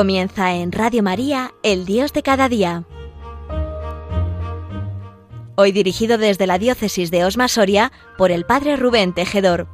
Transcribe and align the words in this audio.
Comienza 0.00 0.54
en 0.54 0.72
Radio 0.72 1.02
María, 1.02 1.52
El 1.62 1.84
Dios 1.84 2.14
de 2.14 2.22
cada 2.22 2.48
día. 2.48 2.84
Hoy 5.56 5.72
dirigido 5.72 6.16
desde 6.16 6.46
la 6.46 6.58
diócesis 6.58 7.10
de 7.10 7.26
Osma 7.26 7.48
Soria 7.48 7.92
por 8.16 8.30
el 8.30 8.46
Padre 8.46 8.76
Rubén 8.76 9.12
Tejedor. 9.12 9.68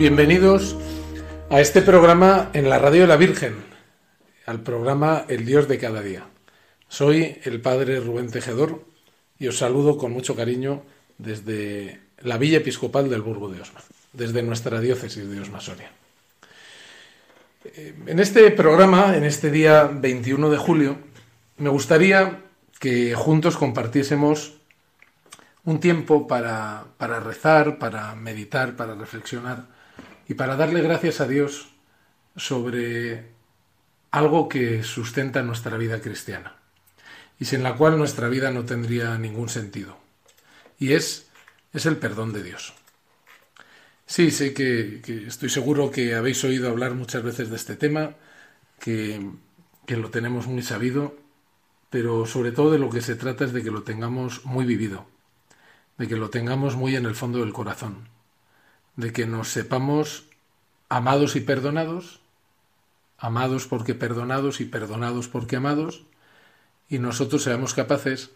Bienvenidos 0.00 0.78
a 1.50 1.60
este 1.60 1.82
programa 1.82 2.48
en 2.54 2.70
la 2.70 2.78
Radio 2.78 3.02
de 3.02 3.06
la 3.06 3.18
Virgen, 3.18 3.56
al 4.46 4.62
programa 4.62 5.26
El 5.28 5.44
Dios 5.44 5.68
de 5.68 5.76
cada 5.76 6.00
día. 6.00 6.24
Soy 6.88 7.38
el 7.44 7.60
Padre 7.60 8.00
Rubén 8.00 8.30
Tejedor 8.30 8.82
y 9.38 9.48
os 9.48 9.58
saludo 9.58 9.98
con 9.98 10.12
mucho 10.12 10.34
cariño 10.34 10.84
desde 11.18 12.00
la 12.20 12.38
Villa 12.38 12.56
Episcopal 12.56 13.10
del 13.10 13.20
Burgo 13.20 13.50
de 13.50 13.60
Osma, 13.60 13.82
desde 14.14 14.42
nuestra 14.42 14.80
diócesis 14.80 15.28
de 15.28 15.38
Osma 15.38 15.60
Soria. 15.60 15.92
En 17.74 18.20
este 18.20 18.50
programa, 18.52 19.18
en 19.18 19.24
este 19.24 19.50
día 19.50 19.84
21 19.84 20.48
de 20.48 20.56
julio, 20.56 20.96
me 21.58 21.68
gustaría 21.68 22.40
que 22.78 23.14
juntos 23.14 23.58
compartiésemos 23.58 24.54
un 25.66 25.78
tiempo 25.78 26.26
para, 26.26 26.84
para 26.96 27.20
rezar, 27.20 27.78
para 27.78 28.14
meditar, 28.14 28.76
para 28.76 28.94
reflexionar 28.94 29.78
y 30.30 30.34
para 30.34 30.54
darle 30.54 30.80
gracias 30.80 31.20
a 31.20 31.26
Dios 31.26 31.70
sobre 32.36 33.32
algo 34.12 34.48
que 34.48 34.84
sustenta 34.84 35.42
nuestra 35.42 35.76
vida 35.76 36.00
cristiana 36.00 36.54
y 37.40 37.46
sin 37.46 37.64
la 37.64 37.74
cual 37.74 37.98
nuestra 37.98 38.28
vida 38.28 38.52
no 38.52 38.64
tendría 38.64 39.18
ningún 39.18 39.48
sentido. 39.48 39.98
Y 40.78 40.92
es, 40.92 41.28
es 41.72 41.84
el 41.84 41.96
perdón 41.96 42.32
de 42.32 42.44
Dios. 42.44 42.74
Sí, 44.06 44.30
sé 44.30 44.54
que, 44.54 45.02
estoy 45.26 45.48
seguro 45.48 45.90
que 45.90 46.14
habéis 46.14 46.44
oído 46.44 46.70
hablar 46.70 46.94
muchas 46.94 47.24
veces 47.24 47.50
de 47.50 47.56
este 47.56 47.74
tema, 47.74 48.14
que, 48.78 49.32
que 49.84 49.96
lo 49.96 50.10
tenemos 50.10 50.46
muy 50.46 50.62
sabido, 50.62 51.16
pero 51.90 52.24
sobre 52.24 52.52
todo 52.52 52.70
de 52.70 52.78
lo 52.78 52.88
que 52.88 53.00
se 53.00 53.16
trata 53.16 53.46
es 53.46 53.52
de 53.52 53.64
que 53.64 53.72
lo 53.72 53.82
tengamos 53.82 54.44
muy 54.44 54.64
vivido, 54.64 55.08
de 55.98 56.06
que 56.06 56.14
lo 56.14 56.30
tengamos 56.30 56.76
muy 56.76 56.94
en 56.94 57.06
el 57.06 57.16
fondo 57.16 57.40
del 57.40 57.52
corazón 57.52 58.19
de 59.00 59.12
que 59.12 59.26
nos 59.26 59.48
sepamos 59.48 60.24
amados 60.88 61.34
y 61.34 61.40
perdonados, 61.40 62.20
amados 63.18 63.66
porque 63.66 63.94
perdonados 63.94 64.60
y 64.60 64.66
perdonados 64.66 65.28
porque 65.28 65.56
amados, 65.56 66.04
y 66.88 66.98
nosotros 66.98 67.42
seamos 67.42 67.74
capaces 67.74 68.30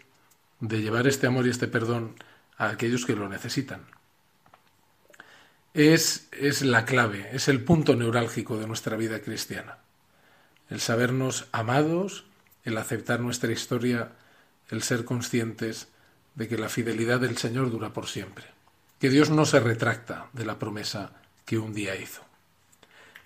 de 0.59 0.81
llevar 0.81 1.07
este 1.07 1.27
amor 1.27 1.45
y 1.45 1.51
este 1.51 1.67
perdón 1.67 2.15
a 2.57 2.69
aquellos 2.69 3.05
que 3.05 3.15
lo 3.15 3.29
necesitan. 3.29 3.85
Es, 5.73 6.29
es 6.31 6.61
la 6.61 6.85
clave, 6.85 7.29
es 7.33 7.47
el 7.47 7.63
punto 7.63 7.95
neurálgico 7.95 8.57
de 8.57 8.65
nuestra 8.65 8.95
vida 8.95 9.21
cristiana. 9.21 9.77
El 10.69 10.79
sabernos 10.79 11.47
amados, 11.51 12.25
el 12.63 12.77
aceptar 12.77 13.19
nuestra 13.19 13.51
historia, 13.51 14.13
el 14.69 14.81
ser 14.81 15.05
conscientes 15.05 15.89
de 16.33 16.47
que 16.47 16.57
la 16.57 16.69
fidelidad 16.69 17.19
del 17.19 17.37
Señor 17.37 17.69
dura 17.69 17.93
por 17.93 18.07
siempre 18.07 18.55
que 18.99 19.09
Dios 19.09 19.29
no 19.29 19.45
se 19.45 19.59
retracta 19.59 20.27
de 20.33 20.45
la 20.45 20.59
promesa 20.59 21.11
que 21.45 21.57
un 21.57 21.73
día 21.73 21.95
hizo. 21.95 22.21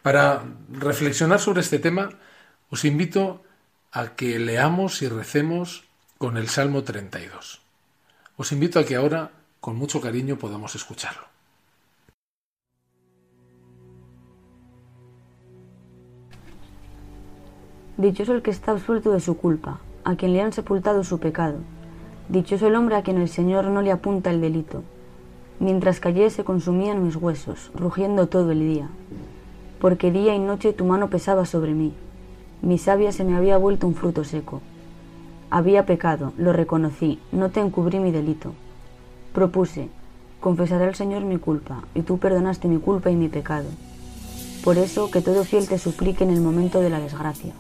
Para 0.02 0.44
reflexionar 0.72 1.40
sobre 1.40 1.62
este 1.62 1.80
tema, 1.80 2.09
os 2.69 2.85
invito 2.85 3.44
a 3.91 4.16
que 4.16 4.40
leamos 4.40 5.02
y 5.02 5.07
recemos 5.07 5.84
con 6.18 6.38
el 6.38 6.47
Salmo 6.50 6.84
32. 6.84 7.62
Os 8.38 8.52
invito 8.52 8.80
a 8.80 8.85
que 8.85 8.96
ahora, 8.96 9.31
con 9.59 9.75
mucho 9.75 10.00
cariño, 10.00 10.38
podamos 10.38 10.75
escucharlo. 10.75 11.28
Dichoso 17.97 18.34
el 18.34 18.41
que 18.41 18.51
está 18.51 18.72
absuelto 18.72 19.12
de 19.12 19.19
su 19.19 19.36
culpa, 19.36 19.81
a 20.06 20.16
quien 20.16 20.31
le 20.31 20.41
han 20.41 20.53
sepultado 20.53 21.03
su 21.03 21.19
pecado. 21.19 21.57
Dichoso 22.30 22.68
el 22.68 22.75
hombre 22.75 22.96
a 22.96 23.03
quien 23.03 23.18
el 23.18 23.28
Señor 23.28 23.66
no 23.66 23.81
le 23.81 23.91
apunta 23.91 24.30
el 24.30 24.40
delito. 24.40 24.84
Mientras 25.59 25.99
callé 25.99 26.29
se 26.29 26.45
consumían 26.45 27.03
mis 27.03 27.17
huesos, 27.17 27.69
rugiendo 27.75 28.27
todo 28.27 28.51
el 28.51 28.61
día, 28.61 28.87
porque 29.81 30.09
día 30.09 30.33
y 30.33 30.39
noche 30.39 30.71
tu 30.71 30.85
mano 30.85 31.09
pesaba 31.09 31.45
sobre 31.45 31.73
mí. 31.73 31.91
Mi 32.61 32.77
savia 32.77 33.11
se 33.11 33.25
me 33.25 33.35
había 33.35 33.57
vuelto 33.57 33.85
un 33.85 33.93
fruto 33.93 34.23
seco. 34.23 34.61
Había 35.49 35.85
pecado, 35.85 36.31
lo 36.37 36.53
reconocí, 36.53 37.19
no 37.33 37.49
te 37.49 37.59
encubrí 37.59 37.99
mi 37.99 38.11
delito. 38.11 38.53
Propuse, 39.33 39.89
confesaré 40.39 40.85
al 40.85 40.95
Señor 40.95 41.23
mi 41.23 41.37
culpa, 41.37 41.83
y 41.93 42.03
tú 42.03 42.19
perdonaste 42.19 42.69
mi 42.69 42.79
culpa 42.79 43.11
y 43.11 43.17
mi 43.17 43.27
pecado. 43.27 43.67
Por 44.63 44.77
eso 44.77 45.11
que 45.11 45.19
todo 45.21 45.43
fiel 45.43 45.67
te 45.67 45.77
suplique 45.77 46.23
en 46.23 46.29
el 46.29 46.39
momento 46.39 46.79
de 46.79 46.89
la 46.89 47.01
desgracia. 47.01 47.51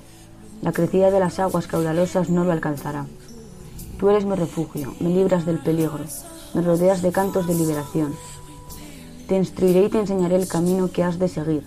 La 0.61 0.71
crecida 0.71 1.11
de 1.11 1.19
las 1.19 1.37
aguas 1.39 1.67
caudalosas 1.67 2.29
no 2.29 2.45
lo 2.45 2.53
alcanzará. 2.53 3.07
Tú 3.99 4.09
eres 4.09 4.23
mi 4.23 4.35
refugio, 4.35 4.93
me 5.01 5.09
libras 5.09 5.45
del 5.45 5.57
peligro 5.57 6.05
me 6.53 6.61
rodeas 6.61 7.01
de 7.01 7.11
cantos 7.11 7.47
de 7.47 7.55
liberación. 7.55 8.15
Te 9.27 9.37
instruiré 9.37 9.85
y 9.85 9.89
te 9.89 9.99
enseñaré 9.99 10.35
el 10.35 10.47
camino 10.47 10.91
que 10.91 11.03
has 11.03 11.19
de 11.19 11.27
seguir. 11.27 11.63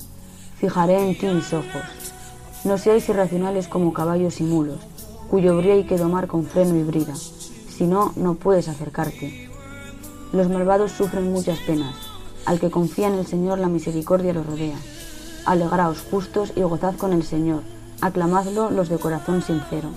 Fijaré 0.57 1.09
en 1.09 1.17
ti 1.17 1.27
mis 1.27 1.53
ojos. 1.53 1.83
No 2.65 2.79
seáis 2.79 3.09
irracionales 3.09 3.69
como 3.69 3.93
caballos 3.93 4.41
y 4.41 4.45
mulos, 4.45 4.79
cuyo 5.31 5.57
brío 5.57 5.73
hay 5.75 5.85
que 5.85 5.99
domar 5.99 6.27
con 6.27 6.45
freno 6.45 6.77
y 6.77 6.83
brida. 6.83 7.15
Si 7.15 7.87
no, 7.87 8.13
no 8.17 8.35
puedes 8.35 8.69
acercarte. 8.69 9.49
Los 10.33 10.49
malvados 10.49 10.93
sufren 10.93 11.33
muchas 11.33 11.59
penas. 11.61 11.95
Al 12.47 12.59
que 12.59 12.71
confía 12.71 13.09
en 13.09 13.15
el 13.15 13.27
Señor 13.27 13.59
la 13.59 13.69
misericordia 13.69 14.33
lo 14.33 14.43
rodea. 14.43 14.77
Alegraos 15.45 16.05
justos 16.11 16.53
y 16.57 16.63
gozad 16.63 16.97
con 16.97 17.13
el 17.13 17.23
Señor. 17.23 17.63
Aclamadlo 18.01 18.71
los 18.71 18.89
de 18.89 18.99
corazón 18.99 19.43
sincero. 19.43 19.91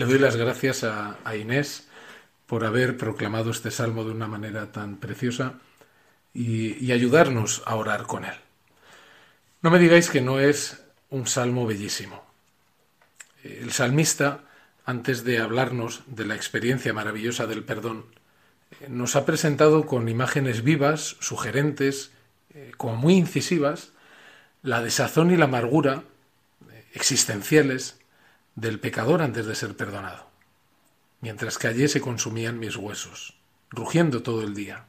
Le 0.00 0.06
doy 0.06 0.18
las 0.18 0.36
gracias 0.36 0.82
a, 0.82 1.36
Inés 1.36 1.86
por 2.46 2.64
haber 2.64 2.96
proclamado 2.96 3.50
este 3.50 3.70
salmo 3.70 4.02
de 4.02 4.12
una 4.12 4.26
manera 4.26 4.72
tan 4.72 4.96
preciosa 4.96 5.58
y, 6.32 6.90
ayudarnos 6.90 7.62
a 7.66 7.74
orar 7.74 8.04
con 8.04 8.24
él. 8.24 8.32
No 9.60 9.70
me 9.70 9.78
digáis 9.78 10.08
que 10.08 10.22
no 10.22 10.40
es 10.40 10.82
un 11.10 11.26
salmo 11.26 11.66
bellísimo. 11.66 12.24
El 13.44 13.72
salmista, 13.72 14.40
antes 14.86 15.22
de 15.22 15.38
hablarnos 15.38 16.02
de 16.06 16.24
la 16.24 16.34
experiencia 16.34 16.94
maravillosa 16.94 17.46
del 17.46 17.62
perdón, 17.62 18.06
nos 18.88 19.16
ha 19.16 19.26
presentado 19.26 19.84
con 19.84 20.08
imágenes 20.08 20.64
vivas, 20.64 21.18
sugerentes, 21.20 22.10
eh, 22.54 22.72
como 22.78 22.96
muy 22.96 23.16
incisivas, 23.16 23.90
la 24.62 24.80
desazón 24.80 25.30
y 25.30 25.36
la 25.36 25.44
amargura 25.44 26.04
eh, 26.70 26.86
existenciales 26.94 27.99
del 28.60 28.78
pecador 28.78 29.22
antes 29.22 29.46
de 29.46 29.54
ser 29.54 29.74
perdonado, 29.74 30.26
mientras 31.22 31.56
que 31.56 31.66
allí 31.66 31.88
se 31.88 32.00
consumían 32.00 32.58
mis 32.58 32.76
huesos, 32.76 33.34
rugiendo 33.70 34.22
todo 34.22 34.42
el 34.42 34.54
día, 34.54 34.84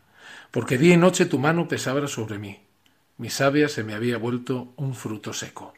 porque 0.51 0.77
día 0.77 0.95
y 0.95 0.97
noche 0.97 1.25
tu 1.25 1.39
mano 1.39 1.69
pesaba 1.69 2.06
sobre 2.07 2.38
mí, 2.38 2.62
mi 3.18 3.29
savia 3.29 3.69
se 3.69 3.83
me 3.83 3.94
había 3.94 4.18
vuelto 4.18 4.73
un 4.75 4.94
fruto 4.94 5.31
seco. 5.31 5.73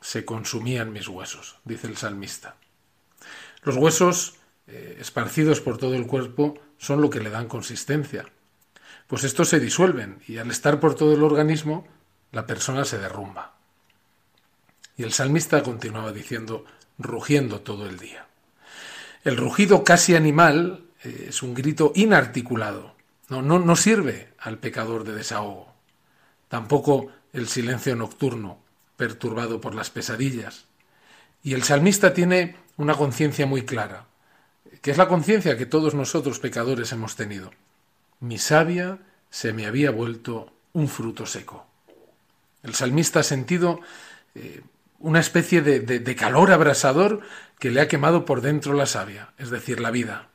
Se 0.00 0.24
consumían 0.24 0.92
mis 0.92 1.08
huesos, 1.08 1.56
dice 1.64 1.86
el 1.86 1.96
salmista. 1.96 2.56
Los 3.62 3.76
huesos 3.76 4.36
eh, 4.68 4.96
esparcidos 5.00 5.60
por 5.60 5.76
todo 5.76 5.94
el 5.94 6.06
cuerpo 6.06 6.58
son 6.78 7.02
lo 7.02 7.10
que 7.10 7.20
le 7.20 7.30
dan 7.30 7.48
consistencia, 7.48 8.24
pues 9.06 9.24
estos 9.24 9.48
se 9.48 9.60
disuelven 9.60 10.20
y 10.26 10.38
al 10.38 10.50
estar 10.50 10.80
por 10.80 10.94
todo 10.94 11.14
el 11.14 11.22
organismo, 11.22 11.86
la 12.32 12.46
persona 12.46 12.84
se 12.84 12.98
derrumba. 12.98 13.57
Y 14.98 15.04
el 15.04 15.12
salmista 15.12 15.62
continuaba 15.62 16.12
diciendo, 16.12 16.64
rugiendo 16.98 17.60
todo 17.60 17.86
el 17.86 17.98
día. 17.98 18.26
El 19.24 19.36
rugido 19.36 19.84
casi 19.84 20.16
animal 20.16 20.84
eh, 21.04 21.26
es 21.28 21.42
un 21.42 21.54
grito 21.54 21.92
inarticulado. 21.94 22.96
No, 23.28 23.40
no, 23.40 23.60
no 23.60 23.76
sirve 23.76 24.32
al 24.38 24.58
pecador 24.58 25.04
de 25.04 25.14
desahogo. 25.14 25.72
Tampoco 26.48 27.12
el 27.32 27.46
silencio 27.46 27.94
nocturno, 27.94 28.58
perturbado 28.96 29.60
por 29.60 29.74
las 29.74 29.90
pesadillas. 29.90 30.64
Y 31.44 31.54
el 31.54 31.62
salmista 31.62 32.12
tiene 32.12 32.56
una 32.76 32.94
conciencia 32.94 33.46
muy 33.46 33.62
clara, 33.62 34.06
que 34.82 34.90
es 34.90 34.98
la 34.98 35.06
conciencia 35.06 35.56
que 35.56 35.66
todos 35.66 35.94
nosotros 35.94 36.40
pecadores 36.40 36.90
hemos 36.90 37.14
tenido. 37.14 37.52
Mi 38.18 38.38
savia 38.38 38.98
se 39.30 39.52
me 39.52 39.66
había 39.66 39.92
vuelto 39.92 40.52
un 40.72 40.88
fruto 40.88 41.24
seco. 41.24 41.66
El 42.64 42.74
salmista 42.74 43.20
ha 43.20 43.24
sentido 43.24 43.80
eh, 44.34 44.62
una 44.98 45.20
especie 45.20 45.62
de, 45.62 45.80
de, 45.80 46.16
calor 46.16 46.50
abrasador 46.50 47.20
que 47.58 47.70
le 47.70 47.80
ha 47.80 47.88
quemado 47.88 48.24
por 48.24 48.40
dentro 48.40 48.74
la 48.74 48.86
savia, 48.86 49.32
es 49.38 49.50
decir, 49.50 49.80
la 49.80 49.90
vida. 49.90 50.28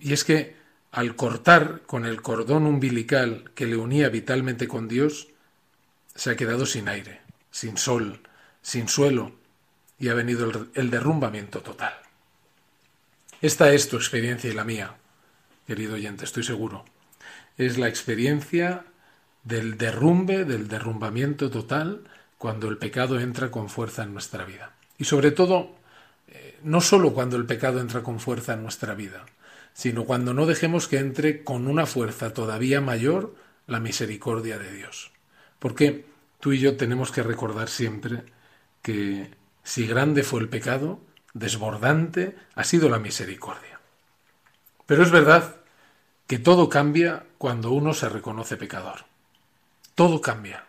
Y 0.00 0.12
es 0.12 0.24
que 0.24 0.56
al 0.90 1.14
cortar 1.14 1.82
con 1.86 2.04
el 2.04 2.20
cordón 2.22 2.66
umbilical 2.66 3.50
que 3.54 3.66
le 3.66 3.76
unía 3.76 4.08
vitalmente 4.08 4.66
con 4.66 4.88
Dios, 4.88 5.28
se 6.14 6.30
ha 6.30 6.36
quedado 6.36 6.66
sin 6.66 6.88
aire, 6.88 7.20
sin 7.50 7.76
sol, 7.76 8.20
sin 8.60 8.88
suelo, 8.88 9.32
y 9.98 10.08
ha 10.08 10.14
venido 10.14 10.50
el, 10.50 10.70
el 10.74 10.90
derrumbamiento 10.90 11.60
total. 11.60 11.94
Esta 13.40 13.72
es 13.72 13.88
tu 13.88 13.96
experiencia 13.96 14.50
y 14.50 14.54
la 14.54 14.64
mía, 14.64 14.96
querido 15.66 15.94
oyente, 15.94 16.24
estoy 16.24 16.42
seguro. 16.42 16.84
Es 17.56 17.78
la 17.78 17.88
experiencia 17.88 18.84
del 19.44 19.78
derrumbe, 19.78 20.44
del 20.44 20.66
derrumbamiento 20.66 21.50
total, 21.50 22.04
cuando 22.38 22.68
el 22.68 22.78
pecado 22.78 23.20
entra 23.20 23.50
con 23.50 23.68
fuerza 23.68 24.04
en 24.04 24.12
nuestra 24.12 24.44
vida. 24.44 24.72
Y 24.96 25.04
sobre 25.04 25.32
todo, 25.32 25.72
eh, 26.28 26.58
no 26.62 26.80
solo 26.80 27.12
cuando 27.12 27.36
el 27.36 27.46
pecado 27.46 27.80
entra 27.80 28.02
con 28.02 28.20
fuerza 28.20 28.54
en 28.54 28.62
nuestra 28.62 28.94
vida, 28.94 29.26
sino 29.74 30.04
cuando 30.04 30.34
no 30.34 30.46
dejemos 30.46 30.88
que 30.88 30.98
entre 30.98 31.44
con 31.44 31.68
una 31.68 31.86
fuerza 31.86 32.32
todavía 32.32 32.80
mayor 32.80 33.34
la 33.66 33.80
misericordia 33.80 34.58
de 34.58 34.72
Dios. 34.72 35.12
Porque 35.58 36.06
tú 36.40 36.52
y 36.52 36.58
yo 36.58 36.76
tenemos 36.76 37.12
que 37.12 37.22
recordar 37.22 37.68
siempre 37.68 38.24
que 38.82 39.30
si 39.62 39.86
grande 39.86 40.22
fue 40.22 40.40
el 40.40 40.48
pecado, 40.48 41.00
desbordante 41.34 42.36
ha 42.54 42.64
sido 42.64 42.88
la 42.88 42.98
misericordia. 42.98 43.80
Pero 44.86 45.02
es 45.02 45.10
verdad 45.10 45.56
que 46.26 46.38
todo 46.38 46.68
cambia 46.68 47.26
cuando 47.36 47.70
uno 47.70 47.94
se 47.94 48.08
reconoce 48.08 48.56
pecador. 48.56 49.04
Todo 49.94 50.20
cambia. 50.20 50.64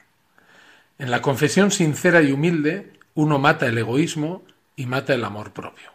En 1.00 1.12
la 1.12 1.22
confesión 1.22 1.72
sincera 1.72 2.22
y 2.22 2.31
humilde, 2.31 2.92
uno 3.16 3.40
mata 3.40 3.66
el 3.66 3.78
egoísmo 3.78 4.44
y 4.75 4.86
mata 4.86 5.13
el 5.13 5.24
amor 5.24 5.54
propio. 5.54 5.92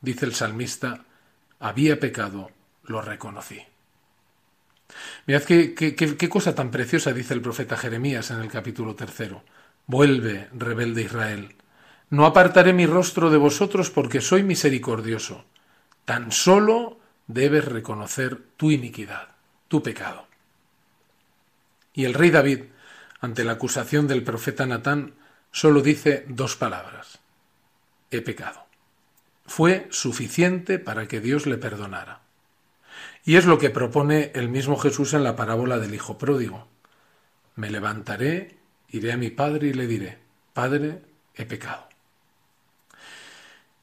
Dice 0.00 0.26
el 0.26 0.34
salmista, 0.34 1.04
había 1.60 1.98
pecado, 1.98 2.50
lo 2.82 3.00
reconocí. 3.00 3.62
Mirad 5.26 5.44
qué, 5.44 5.74
qué, 5.74 6.28
cosa 6.28 6.54
tan 6.54 6.70
preciosa 6.70 7.12
dice 7.12 7.32
el 7.32 7.40
profeta 7.40 7.76
Jeremías 7.76 8.30
en 8.30 8.40
el 8.40 8.48
capítulo 8.48 8.94
tercero. 8.94 9.42
Vuelve, 9.86 10.48
rebelde 10.52 11.02
Israel. 11.02 11.54
No 12.10 12.26
apartaré 12.26 12.72
mi 12.72 12.86
rostro 12.86 13.30
de 13.30 13.38
vosotros 13.38 13.90
porque 13.90 14.20
soy 14.20 14.42
misericordioso. 14.42 15.44
Tan 16.04 16.32
solo 16.32 16.98
debes 17.26 17.64
reconocer 17.64 18.42
tu 18.56 18.70
iniquidad, 18.70 19.28
tu 19.68 19.82
pecado. 19.82 20.26
Y 21.94 22.04
el 22.04 22.14
rey 22.14 22.30
David, 22.30 22.64
ante 23.24 23.44
la 23.44 23.52
acusación 23.52 24.06
del 24.06 24.22
profeta 24.22 24.66
Natán, 24.66 25.14
solo 25.50 25.82
dice 25.82 26.24
dos 26.28 26.56
palabras. 26.56 27.20
He 28.10 28.20
pecado. 28.20 28.66
Fue 29.46 29.86
suficiente 29.90 30.78
para 30.78 31.08
que 31.08 31.20
Dios 31.20 31.46
le 31.46 31.58
perdonara. 31.58 32.20
Y 33.24 33.36
es 33.36 33.46
lo 33.46 33.58
que 33.58 33.70
propone 33.70 34.30
el 34.34 34.48
mismo 34.48 34.76
Jesús 34.76 35.14
en 35.14 35.24
la 35.24 35.36
parábola 35.36 35.78
del 35.78 35.94
Hijo 35.94 36.18
Pródigo. 36.18 36.68
Me 37.56 37.70
levantaré, 37.70 38.58
iré 38.88 39.12
a 39.12 39.16
mi 39.16 39.30
Padre 39.30 39.68
y 39.68 39.72
le 39.72 39.86
diré, 39.86 40.18
Padre, 40.52 41.02
he 41.34 41.46
pecado. 41.46 41.88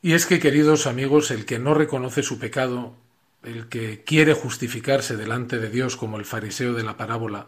Y 0.01 0.13
es 0.13 0.25
que, 0.25 0.39
queridos 0.39 0.88
amigos, 0.88 1.31
el 1.31 1.45
que 1.45 1.59
no 1.59 1.73
reconoce 1.73 2.23
su 2.23 2.39
pecado, 2.39 2.95
el 3.43 3.69
que 3.69 4.03
quiere 4.03 4.33
justificarse 4.33 5.15
delante 5.15 5.59
de 5.59 5.69
Dios 5.69 5.95
como 5.95 6.17
el 6.17 6.25
fariseo 6.25 6.73
de 6.73 6.83
la 6.83 6.97
parábola, 6.97 7.47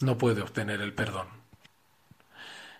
no 0.00 0.18
puede 0.18 0.42
obtener 0.42 0.80
el 0.80 0.92
perdón. 0.92 1.28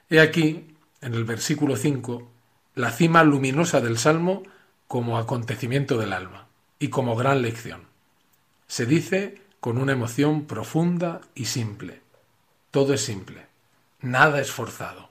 He 0.08 0.20
aquí, 0.20 0.66
en 1.00 1.14
el 1.14 1.24
versículo 1.24 1.76
5, 1.76 2.30
la 2.74 2.90
cima 2.90 3.24
luminosa 3.24 3.80
del 3.80 3.98
Salmo 3.98 4.42
como 4.86 5.18
acontecimiento 5.18 5.98
del 5.98 6.12
alma 6.12 6.46
y 6.78 6.88
como 6.88 7.16
gran 7.16 7.42
lección. 7.42 7.82
Se 8.68 8.86
dice 8.86 9.40
con 9.60 9.78
una 9.78 9.92
emoción 9.92 10.46
profunda 10.46 11.20
y 11.34 11.46
simple. 11.46 12.00
Todo 12.70 12.94
es 12.94 13.00
simple, 13.00 13.46
nada 14.00 14.40
es 14.40 14.50
forzado. 14.50 15.10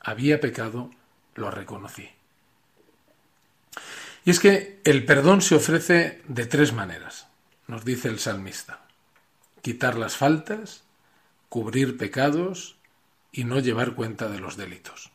Había 0.00 0.40
pecado, 0.40 0.90
lo 1.34 1.50
reconocí. 1.50 2.10
Y 4.24 4.30
es 4.30 4.40
que 4.40 4.80
el 4.84 5.04
perdón 5.04 5.40
se 5.40 5.54
ofrece 5.54 6.22
de 6.26 6.46
tres 6.46 6.72
maneras, 6.72 7.28
nos 7.68 7.84
dice 7.84 8.08
el 8.08 8.18
salmista. 8.18 8.80
Quitar 9.62 9.96
las 9.96 10.16
faltas, 10.16 10.84
cubrir 11.50 11.98
pecados 11.98 12.76
y 13.32 13.44
no 13.44 13.58
llevar 13.58 13.94
cuenta 13.94 14.28
de 14.28 14.38
los 14.38 14.56
delitos. 14.56 15.10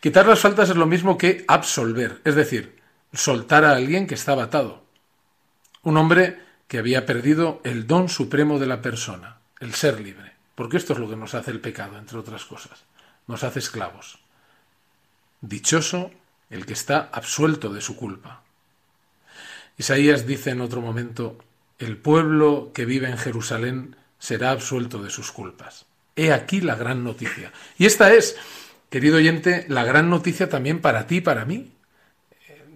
Quitar 0.00 0.26
las 0.26 0.40
faltas 0.40 0.70
es 0.70 0.76
lo 0.76 0.86
mismo 0.86 1.18
que 1.18 1.44
absolver, 1.48 2.22
es 2.24 2.34
decir, 2.34 2.80
soltar 3.12 3.64
a 3.64 3.72
alguien 3.72 4.06
que 4.06 4.14
estaba 4.14 4.44
atado. 4.44 4.84
Un 5.82 5.96
hombre 5.96 6.40
que 6.68 6.78
había 6.78 7.04
perdido 7.04 7.60
el 7.64 7.86
don 7.86 8.08
supremo 8.08 8.58
de 8.58 8.66
la 8.66 8.80
persona, 8.80 9.38
el 9.60 9.74
ser 9.74 10.00
libre, 10.00 10.32
porque 10.54 10.76
esto 10.76 10.92
es 10.92 10.98
lo 10.98 11.08
que 11.08 11.16
nos 11.16 11.34
hace 11.34 11.50
el 11.50 11.60
pecado, 11.60 11.98
entre 11.98 12.18
otras 12.18 12.44
cosas, 12.44 12.84
nos 13.26 13.42
hace 13.44 13.58
esclavos. 13.58 14.18
Dichoso 15.40 16.12
el 16.48 16.64
que 16.64 16.74
está 16.74 17.10
absuelto 17.12 17.72
de 17.72 17.80
su 17.80 17.96
culpa. 17.96 18.42
Isaías 19.78 20.26
dice 20.26 20.50
en 20.50 20.60
otro 20.60 20.80
momento, 20.80 21.38
el 21.78 21.96
pueblo 21.96 22.70
que 22.72 22.86
vive 22.86 23.10
en 23.10 23.18
Jerusalén 23.18 23.96
será 24.18 24.50
absuelto 24.50 25.02
de 25.02 25.10
sus 25.10 25.32
culpas. 25.32 25.86
He 26.16 26.32
aquí 26.32 26.60
la 26.60 26.74
gran 26.74 27.04
noticia. 27.04 27.52
Y 27.78 27.86
esta 27.86 28.12
es, 28.14 28.36
querido 28.90 29.18
oyente, 29.18 29.66
la 29.68 29.84
gran 29.84 30.08
noticia 30.08 30.48
también 30.48 30.80
para 30.80 31.06
ti 31.06 31.20
para 31.20 31.44
mí. 31.44 31.72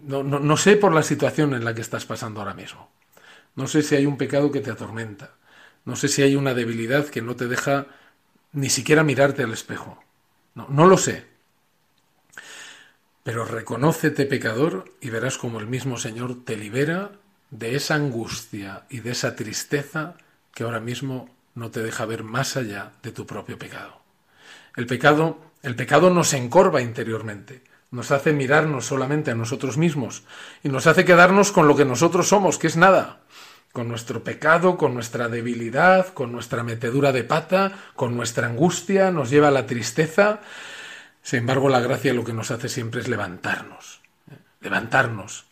No, 0.02 0.22
no, 0.22 0.56
sé 0.56 0.76
por 0.76 0.92
la 0.92 1.02
situación 1.02 1.54
en 1.54 1.64
la 1.64 1.74
que 1.74 1.80
estás 1.80 2.06
pasando 2.06 2.40
ahora 2.40 2.54
mismo. 2.54 2.90
No 3.54 3.66
sé 3.66 3.82
si 3.82 3.94
hay 3.96 4.06
un 4.06 4.16
pecado 4.16 4.50
que 4.50 4.60
te 4.60 4.70
atormenta. 4.70 5.34
No 5.84 5.96
sé 5.96 6.08
si 6.08 6.22
hay 6.22 6.36
una 6.36 6.54
debilidad 6.54 7.06
que 7.06 7.22
no 7.22 7.36
te 7.36 7.48
deja 7.48 7.86
ni 8.52 8.70
siquiera 8.70 9.02
mirarte 9.02 9.42
al 9.42 9.52
espejo. 9.52 10.02
No, 10.54 10.66
no 10.68 10.86
lo 10.86 10.96
sé. 10.96 11.26
Pero 13.22 13.44
reconócete 13.44 14.26
pecador 14.26 14.92
y 15.00 15.10
verás 15.10 15.36
como 15.36 15.60
el 15.60 15.66
mismo 15.66 15.98
Señor 15.98 16.44
te 16.44 16.56
libera 16.56 17.12
de 17.50 17.76
esa 17.76 17.94
angustia 17.94 18.84
y 18.88 19.00
de 19.00 19.10
esa 19.10 19.36
tristeza 19.36 20.16
que 20.54 20.64
ahora 20.64 20.80
mismo 20.80 21.28
no 21.54 21.70
te 21.70 21.82
deja 21.82 22.04
ver 22.06 22.24
más 22.24 22.56
allá 22.56 22.92
de 23.02 23.12
tu 23.12 23.26
propio 23.26 23.58
pecado. 23.58 24.00
El 24.76 24.86
pecado, 24.86 25.38
el 25.62 25.76
pecado 25.76 26.10
nos 26.10 26.32
encorva 26.32 26.80
interiormente, 26.80 27.62
nos 27.90 28.12
hace 28.12 28.32
mirarnos 28.32 28.86
solamente 28.86 29.30
a 29.30 29.34
nosotros 29.34 29.76
mismos 29.76 30.22
y 30.62 30.68
nos 30.68 30.86
hace 30.86 31.04
quedarnos 31.04 31.52
con 31.52 31.66
lo 31.66 31.76
que 31.76 31.84
nosotros 31.84 32.28
somos, 32.28 32.56
que 32.58 32.68
es 32.68 32.76
nada, 32.76 33.20
con 33.72 33.88
nuestro 33.88 34.22
pecado, 34.22 34.76
con 34.76 34.94
nuestra 34.94 35.28
debilidad, 35.28 36.12
con 36.14 36.32
nuestra 36.32 36.62
metedura 36.62 37.12
de 37.12 37.24
pata, 37.24 37.72
con 37.94 38.16
nuestra 38.16 38.46
angustia, 38.46 39.10
nos 39.10 39.30
lleva 39.30 39.48
a 39.48 39.52
la 39.52 39.66
tristeza. 39.66 40.40
Sin 41.22 41.40
embargo, 41.40 41.68
la 41.68 41.80
gracia 41.80 42.14
lo 42.14 42.24
que 42.24 42.32
nos 42.32 42.50
hace 42.50 42.68
siempre 42.68 43.00
es 43.00 43.08
levantarnos, 43.08 44.00
¿eh? 44.30 44.38
levantarnos. 44.60 45.46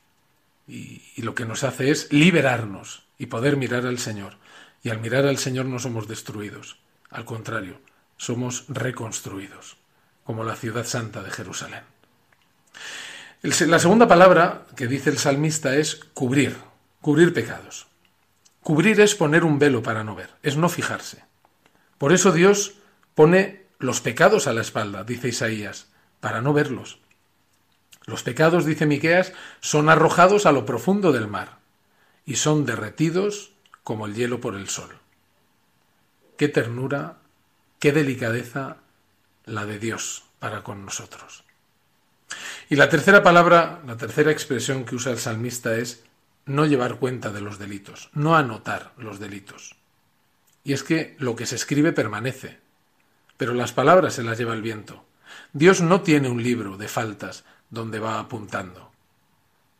Y, 0.67 1.02
y 1.17 1.23
lo 1.23 1.35
que 1.35 1.45
nos 1.45 1.64
hace 1.64 1.90
es 1.90 2.12
liberarnos 2.12 3.05
y 3.19 3.26
poder 3.26 3.57
mirar 3.57 3.87
al 3.87 3.99
Señor 3.99 4.37
y 4.82 4.90
al 4.90 5.00
mirar 5.00 5.26
al 5.26 5.38
Señor 5.38 5.66
no 5.66 5.78
somos 5.78 6.08
destruidos, 6.08 6.78
al 7.11 7.25
contrario, 7.25 7.80
somos 8.16 8.64
reconstruidos, 8.68 9.76
como 10.25 10.44
la 10.44 10.56
ciudad 10.56 10.85
santa 10.85 11.23
de 11.23 11.30
Jerusalén. 11.30 11.82
La 13.42 13.78
segunda 13.78 14.08
palabra 14.08 14.66
que 14.76 14.88
dice 14.88 15.11
el 15.11 15.18
salmista 15.18 15.76
es 15.76 15.97
cubrir, 16.14 16.56
cubrir 17.00 17.32
pecados. 17.32 17.87
Cubrir 18.62 19.00
es 19.00 19.14
poner 19.14 19.44
un 19.44 19.58
velo 19.58 19.82
para 19.82 20.04
no 20.04 20.14
ver, 20.14 20.30
es 20.42 20.56
no 20.56 20.68
fijarse. 20.68 21.25
Por 21.97 22.12
eso 22.12 22.32
Dios 22.32 22.75
pone 23.14 23.66
los 23.78 24.00
pecados 24.00 24.47
a 24.47 24.52
la 24.52 24.61
espalda, 24.61 25.04
dice 25.04 25.28
Isaías, 25.28 25.88
para 26.20 26.42
no 26.42 26.52
verlos. 26.52 26.99
Los 28.06 28.23
pecados, 28.23 28.64
dice 28.64 28.87
Miqueas, 28.87 29.32
son 29.61 29.88
arrojados 29.88 30.47
a 30.47 30.52
lo 30.52 30.66
profundo 30.66 31.12
del 31.12 31.28
mar 31.28 31.58
y 32.25 32.37
son 32.37 32.66
derretidos 32.66 33.52
como 33.88 34.04
el 34.04 34.14
hielo 34.14 34.38
por 34.38 34.54
el 34.54 34.68
sol. 34.68 34.99
Qué 36.37 36.49
ternura, 36.49 37.21
qué 37.78 37.90
delicadeza 37.90 38.76
la 39.47 39.64
de 39.64 39.78
Dios 39.78 40.25
para 40.40 40.62
con 40.62 40.85
nosotros. 40.85 41.42
Y 42.68 42.76
la 42.76 42.90
tercera 42.90 43.23
palabra, 43.23 43.80
la 43.87 43.97
tercera 43.97 44.30
expresión 44.30 44.85
que 44.85 44.95
usa 44.95 45.11
el 45.11 45.18
salmista 45.18 45.75
es 45.78 46.04
no 46.45 46.66
llevar 46.66 46.97
cuenta 46.97 47.30
de 47.30 47.40
los 47.40 47.59
delitos, 47.59 48.11
no 48.12 48.37
anotar 48.37 48.92
los 48.99 49.21
delitos. 49.21 49.75
Y 50.64 50.75
es 50.75 50.83
que 50.83 51.16
lo 51.18 51.35
que 51.35 51.47
se 51.47 51.57
escribe 51.57 51.92
permanece, 51.92 52.59
pero 53.38 53.54
las 53.54 53.73
palabras 53.73 54.12
se 54.12 54.23
las 54.23 54.37
lleva 54.37 54.52
el 54.52 54.61
viento. 54.61 55.07
Dios 55.54 55.80
no 55.80 56.02
tiene 56.02 56.28
un 56.28 56.42
libro 56.42 56.76
de 56.76 56.88
faltas 56.88 57.47
donde 57.71 58.00
va 58.00 58.18
apuntando. 58.18 58.92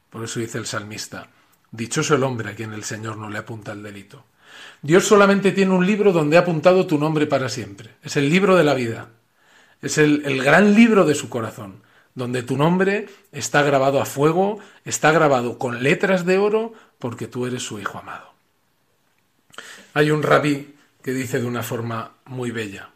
Por 0.09 0.25
eso 0.25 0.41
dice 0.41 0.57
el 0.57 0.65
salmista, 0.65 1.29
Dichoso 1.71 2.15
el 2.15 2.23
hombre 2.23 2.51
a 2.51 2.55
quien 2.55 2.73
el 2.73 2.85
Señor 2.85 3.17
no 3.17 3.29
le 3.29 3.39
apunta 3.39 3.73
el 3.73 3.83
delito. 3.83 4.25
Dios 4.83 5.05
solamente 5.07 5.53
tiene 5.53 5.73
un 5.73 5.87
libro 5.87 6.13
donde 6.13 6.37
ha 6.37 6.41
apuntado 6.41 6.87
tu 6.87 6.99
nombre 6.99 7.27
para 7.27 7.49
siempre. 7.49 7.91
Es 8.03 8.17
el 8.17 8.29
libro 8.31 8.57
de 8.57 8.65
la 8.65 8.75
vida. 8.75 9.09
Es 9.83 9.99
el, 9.99 10.23
el 10.25 10.43
gran 10.43 10.75
libro 10.75 11.05
de 11.05 11.15
su 11.15 11.29
corazón, 11.29 11.83
donde 12.15 12.43
tu 12.43 12.57
nombre 12.57 13.09
está 13.33 13.63
grabado 13.63 14.01
a 14.01 14.07
fuego, 14.07 14.59
está 14.85 15.13
grabado 15.13 15.59
con 15.59 15.83
letras 15.83 16.25
de 16.25 16.39
oro, 16.39 16.73
porque 16.99 17.29
tú 17.29 17.47
eres 17.47 17.63
su 17.63 17.79
hijo 17.79 17.99
amado. 17.99 18.33
Hay 19.95 20.11
un 20.11 20.23
rabí 20.23 20.75
que 21.03 21.13
dice 21.13 21.39
de 21.39 21.47
una 21.47 21.63
forma 21.63 22.13
muy 22.25 22.51
bella, 22.51 22.91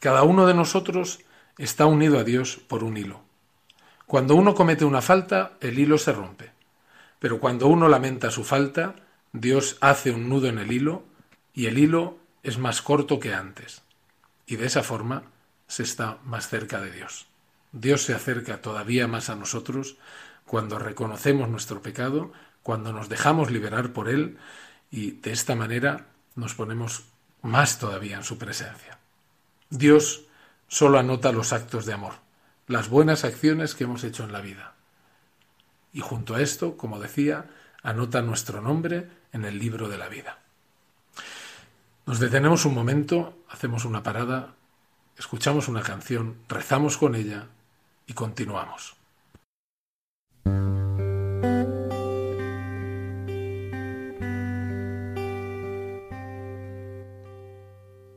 cada 0.00 0.22
uno 0.22 0.46
de 0.46 0.54
nosotros 0.54 1.18
está 1.58 1.86
unido 1.86 2.18
a 2.18 2.24
Dios 2.24 2.56
por 2.68 2.84
un 2.84 2.96
hilo. 2.96 3.20
Cuando 4.06 4.36
uno 4.36 4.54
comete 4.54 4.84
una 4.84 5.02
falta, 5.02 5.52
el 5.60 5.78
hilo 5.78 5.98
se 5.98 6.12
rompe. 6.12 6.52
Pero 7.18 7.40
cuando 7.40 7.66
uno 7.66 7.88
lamenta 7.88 8.30
su 8.30 8.44
falta, 8.44 8.96
Dios 9.32 9.76
hace 9.80 10.10
un 10.10 10.28
nudo 10.28 10.48
en 10.48 10.58
el 10.58 10.72
hilo 10.72 11.04
y 11.52 11.66
el 11.66 11.78
hilo 11.78 12.18
es 12.42 12.58
más 12.58 12.82
corto 12.82 13.20
que 13.20 13.34
antes. 13.34 13.82
Y 14.46 14.56
de 14.56 14.66
esa 14.66 14.82
forma 14.82 15.24
se 15.66 15.82
está 15.82 16.18
más 16.24 16.48
cerca 16.48 16.80
de 16.80 16.90
Dios. 16.90 17.26
Dios 17.72 18.02
se 18.02 18.14
acerca 18.14 18.62
todavía 18.62 19.06
más 19.06 19.28
a 19.28 19.36
nosotros 19.36 19.96
cuando 20.46 20.78
reconocemos 20.78 21.48
nuestro 21.48 21.82
pecado, 21.82 22.32
cuando 22.62 22.92
nos 22.92 23.08
dejamos 23.08 23.50
liberar 23.50 23.92
por 23.92 24.08
Él 24.08 24.38
y 24.90 25.12
de 25.12 25.32
esta 25.32 25.54
manera 25.54 26.06
nos 26.34 26.54
ponemos 26.54 27.04
más 27.42 27.78
todavía 27.78 28.16
en 28.16 28.24
su 28.24 28.38
presencia. 28.38 28.98
Dios 29.70 30.24
solo 30.66 30.98
anota 30.98 31.32
los 31.32 31.52
actos 31.52 31.84
de 31.84 31.92
amor, 31.92 32.14
las 32.66 32.88
buenas 32.88 33.24
acciones 33.24 33.74
que 33.74 33.84
hemos 33.84 34.04
hecho 34.04 34.24
en 34.24 34.32
la 34.32 34.40
vida. 34.40 34.74
Y 35.92 36.00
junto 36.00 36.34
a 36.34 36.40
esto, 36.40 36.76
como 36.76 37.00
decía, 37.00 37.46
anota 37.82 38.22
nuestro 38.22 38.60
nombre 38.60 39.08
en 39.32 39.44
el 39.44 39.58
libro 39.58 39.88
de 39.88 39.98
la 39.98 40.08
vida. 40.08 40.38
Nos 42.06 42.20
detenemos 42.20 42.64
un 42.64 42.74
momento, 42.74 43.34
hacemos 43.50 43.84
una 43.84 44.02
parada, 44.02 44.54
escuchamos 45.18 45.68
una 45.68 45.82
canción, 45.82 46.36
rezamos 46.48 46.96
con 46.96 47.14
ella 47.14 47.48
y 48.06 48.14
continuamos. 48.14 48.96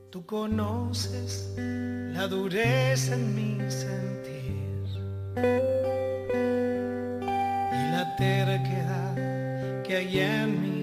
Tú 0.09 0.25
conoces 0.25 1.53
la 1.57 2.27
dureza 2.27 3.15
en 3.15 3.35
mi 3.35 3.71
sentir 3.71 4.21
la 8.01 8.15
terquedad 8.15 9.13
que 9.83 9.95
hay 9.95 10.19
en 10.19 10.61
mi 10.61 10.80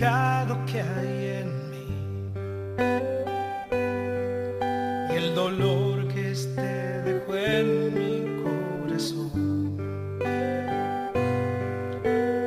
que 0.00 0.80
hay 0.80 1.42
en 1.42 1.70
mí 1.70 1.86
y 5.10 5.14
el 5.14 5.34
dolor 5.34 6.08
que 6.08 6.30
este 6.30 7.02
dejó 7.02 7.36
en 7.36 7.92
mi 7.92 8.42
corazón 8.42 9.76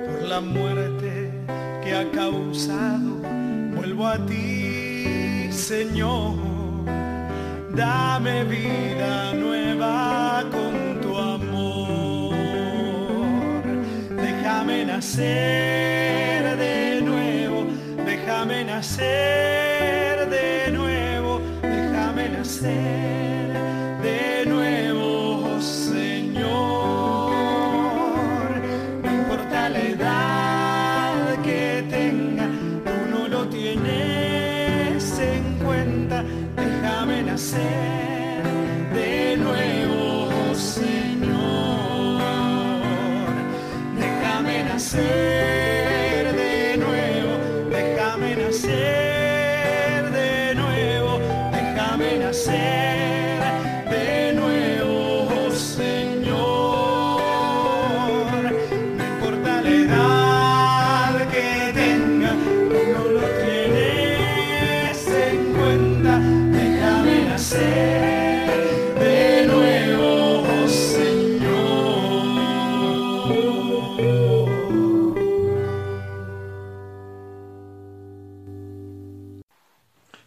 por 0.07 0.21
la 0.27 0.41
muerte 0.41 1.31
que 1.83 1.95
ha 1.95 2.09
causado. 2.09 3.21
Vuelvo 3.75 4.07
a 4.07 4.17
ti, 4.25 5.49
Señor. 5.51 6.33
Dame 7.75 8.45
vida 8.45 9.31
nueva 9.35 10.43
con 10.51 11.01
tu 11.01 11.15
amor. 11.15 12.33
Déjame 14.15 14.85
nacer 14.85 15.52
de 22.63 24.45
nuevo, 24.47 25.59
Señor. 25.59 26.53
No 29.03 29.11
importa 29.11 29.69
la 29.69 29.79
edad 29.79 31.41
que 31.43 31.85
tenga, 31.89 32.47
tú 32.85 32.91
no 33.11 33.27
lo 33.27 33.47
tienes 33.49 35.19
en 35.19 35.43
cuenta. 35.65 36.23
Déjame 36.55 37.23
nacer 37.23 38.43
de 38.93 39.37
nuevo, 39.37 40.55
Señor. 40.55 42.21
Déjame 43.99 44.63
nacer 44.63 45.32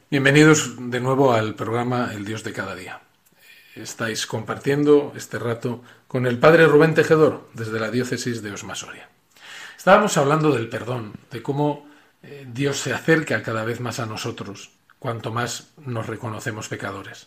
Bienvenidos 0.08 0.76
de 0.78 1.00
nuevo 1.00 1.32
al 1.32 1.56
programa 1.56 2.12
El 2.14 2.24
Dios 2.24 2.44
de 2.44 2.52
cada 2.52 2.76
día. 2.76 3.00
Estáis 3.74 4.28
compartiendo 4.28 5.12
este 5.16 5.36
rato 5.36 5.82
con 6.06 6.26
el 6.26 6.38
padre 6.38 6.68
Rubén 6.68 6.94
Tejedor 6.94 7.48
desde 7.54 7.80
la 7.80 7.90
diócesis 7.90 8.40
de 8.40 8.52
Osmasoria. 8.52 9.08
Estábamos 9.76 10.16
hablando 10.16 10.52
del 10.52 10.68
perdón, 10.68 11.14
de 11.32 11.42
cómo 11.42 11.88
eh, 12.22 12.46
Dios 12.52 12.78
se 12.78 12.94
acerca 12.94 13.42
cada 13.42 13.64
vez 13.64 13.80
más 13.80 13.98
a 13.98 14.06
nosotros 14.06 14.70
cuanto 15.00 15.32
más 15.32 15.72
nos 15.84 16.06
reconocemos 16.06 16.68
pecadores. 16.68 17.26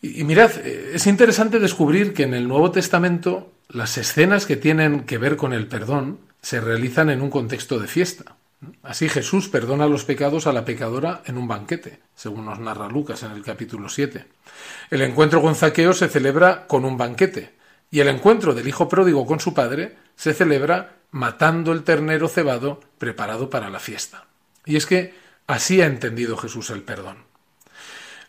Y, 0.00 0.22
mirad, 0.22 0.52
eh, 0.58 0.92
es 0.94 1.08
interesante 1.08 1.58
descubrir 1.58 2.14
que 2.14 2.22
en 2.22 2.34
el 2.34 2.46
Nuevo 2.46 2.70
Testamento 2.70 3.54
las 3.68 3.98
escenas 3.98 4.46
que 4.46 4.56
tienen 4.56 5.02
que 5.02 5.18
ver 5.18 5.36
con 5.36 5.52
el 5.52 5.66
perdón 5.66 6.20
se 6.42 6.60
realizan 6.60 7.10
en 7.10 7.22
un 7.22 7.30
contexto 7.30 7.80
de 7.80 7.88
fiesta. 7.88 8.36
Así 8.82 9.08
Jesús 9.08 9.48
perdona 9.48 9.86
los 9.86 10.04
pecados 10.04 10.46
a 10.46 10.52
la 10.52 10.64
pecadora 10.64 11.22
en 11.26 11.36
un 11.36 11.48
banquete, 11.48 12.00
según 12.14 12.44
nos 12.44 12.60
narra 12.60 12.88
Lucas 12.88 13.22
en 13.24 13.32
el 13.32 13.42
capítulo 13.42 13.88
7. 13.88 14.24
El 14.90 15.02
encuentro 15.02 15.42
con 15.42 15.56
Zaqueo 15.56 15.92
se 15.92 16.08
celebra 16.08 16.66
con 16.66 16.84
un 16.84 16.96
banquete, 16.96 17.54
y 17.90 18.00
el 18.00 18.08
encuentro 18.08 18.54
del 18.54 18.68
hijo 18.68 18.88
pródigo 18.88 19.26
con 19.26 19.40
su 19.40 19.52
padre 19.52 19.96
se 20.16 20.32
celebra 20.32 20.96
matando 21.10 21.72
el 21.72 21.82
ternero 21.82 22.28
cebado 22.28 22.80
preparado 22.98 23.50
para 23.50 23.68
la 23.68 23.80
fiesta. 23.80 24.26
Y 24.64 24.76
es 24.76 24.86
que 24.86 25.14
así 25.46 25.82
ha 25.82 25.86
entendido 25.86 26.36
Jesús 26.36 26.70
el 26.70 26.82
perdón. 26.82 27.18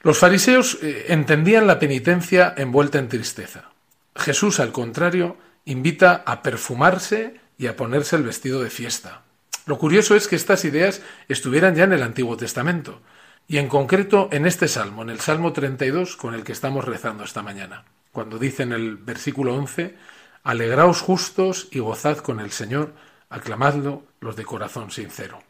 Los 0.02 0.18
fariseos 0.18 0.80
eh, 0.82 1.06
entendían 1.10 1.66
la 1.66 1.80
penitencia 1.80 2.54
envuelta 2.58 3.00
en 3.00 3.08
tristeza. 3.08 3.70
Jesús, 4.16 4.60
al 4.60 4.72
contrario, 4.72 5.38
invita 5.66 6.24
a 6.26 6.42
perfumarse 6.42 7.40
y 7.58 7.68
a 7.68 7.76
ponerse 7.78 8.16
el 8.16 8.24
vestido 8.24 8.62
de 8.62 8.70
fiesta. 8.70 9.24
Lo 9.66 9.78
curioso 9.78 10.16
es 10.16 10.28
que 10.28 10.36
estas 10.36 10.66
ideas 10.66 11.02
estuvieran 11.30 11.76
ya 11.76 11.86
en 11.86 11.94
el 11.94 12.04
Antiguo 12.04 12.36
Testamento, 12.36 13.02
y 13.48 13.58
en 13.58 13.68
concreto 13.68 14.30
en 14.32 14.46
este 14.46 14.68
salmo, 14.68 15.02
en 15.02 15.10
el 15.10 15.20
Salmo 15.20 15.54
32, 15.54 16.16
con 16.16 16.34
el 16.34 16.44
que 16.44 16.52
estamos 16.52 16.86
rezando 16.86 17.24
esta 17.24 17.44
mañana, 17.44 17.86
cuando 18.12 18.40
dice 18.40 18.64
en 18.64 18.74
el 18.74 18.98
versículo 18.98 19.56
11, 19.56 19.96
Alegraos 20.44 21.02
justos 21.02 21.68
y 21.72 21.80
gozad 21.80 22.18
con 22.18 22.40
el 22.40 22.52
Señor, 22.52 22.94
aclamadlo 23.30 24.04
los 24.20 24.36
de 24.36 24.44
corazón 24.44 24.92
sincero. 24.92 25.42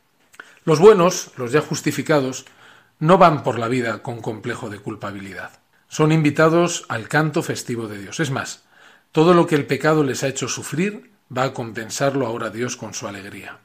Los 0.65 0.79
buenos, 0.79 1.31
los 1.37 1.51
ya 1.51 1.61
justificados, 1.61 2.45
no 2.99 3.17
van 3.17 3.43
por 3.43 3.59
la 3.59 3.67
vida 3.67 4.01
con 4.01 4.21
complejo 4.21 4.69
de 4.69 4.79
culpabilidad. 4.79 5.51
Son 5.87 6.11
invitados 6.11 6.85
al 6.89 7.07
canto 7.07 7.43
festivo 7.43 7.87
de 7.87 7.97
Dios. 7.97 8.19
Es 8.19 8.31
más, 8.31 8.63
todo 9.11 9.33
lo 9.33 9.45
que 9.45 9.55
el 9.55 9.65
pecado 9.65 10.03
les 10.03 10.23
ha 10.23 10.27
hecho 10.27 10.47
sufrir 10.47 11.11
va 11.35 11.43
a 11.43 11.53
compensarlo 11.53 12.25
ahora 12.25 12.49
Dios 12.49 12.77
con 12.77 12.93
su 12.93 13.07
alegría. 13.07 13.59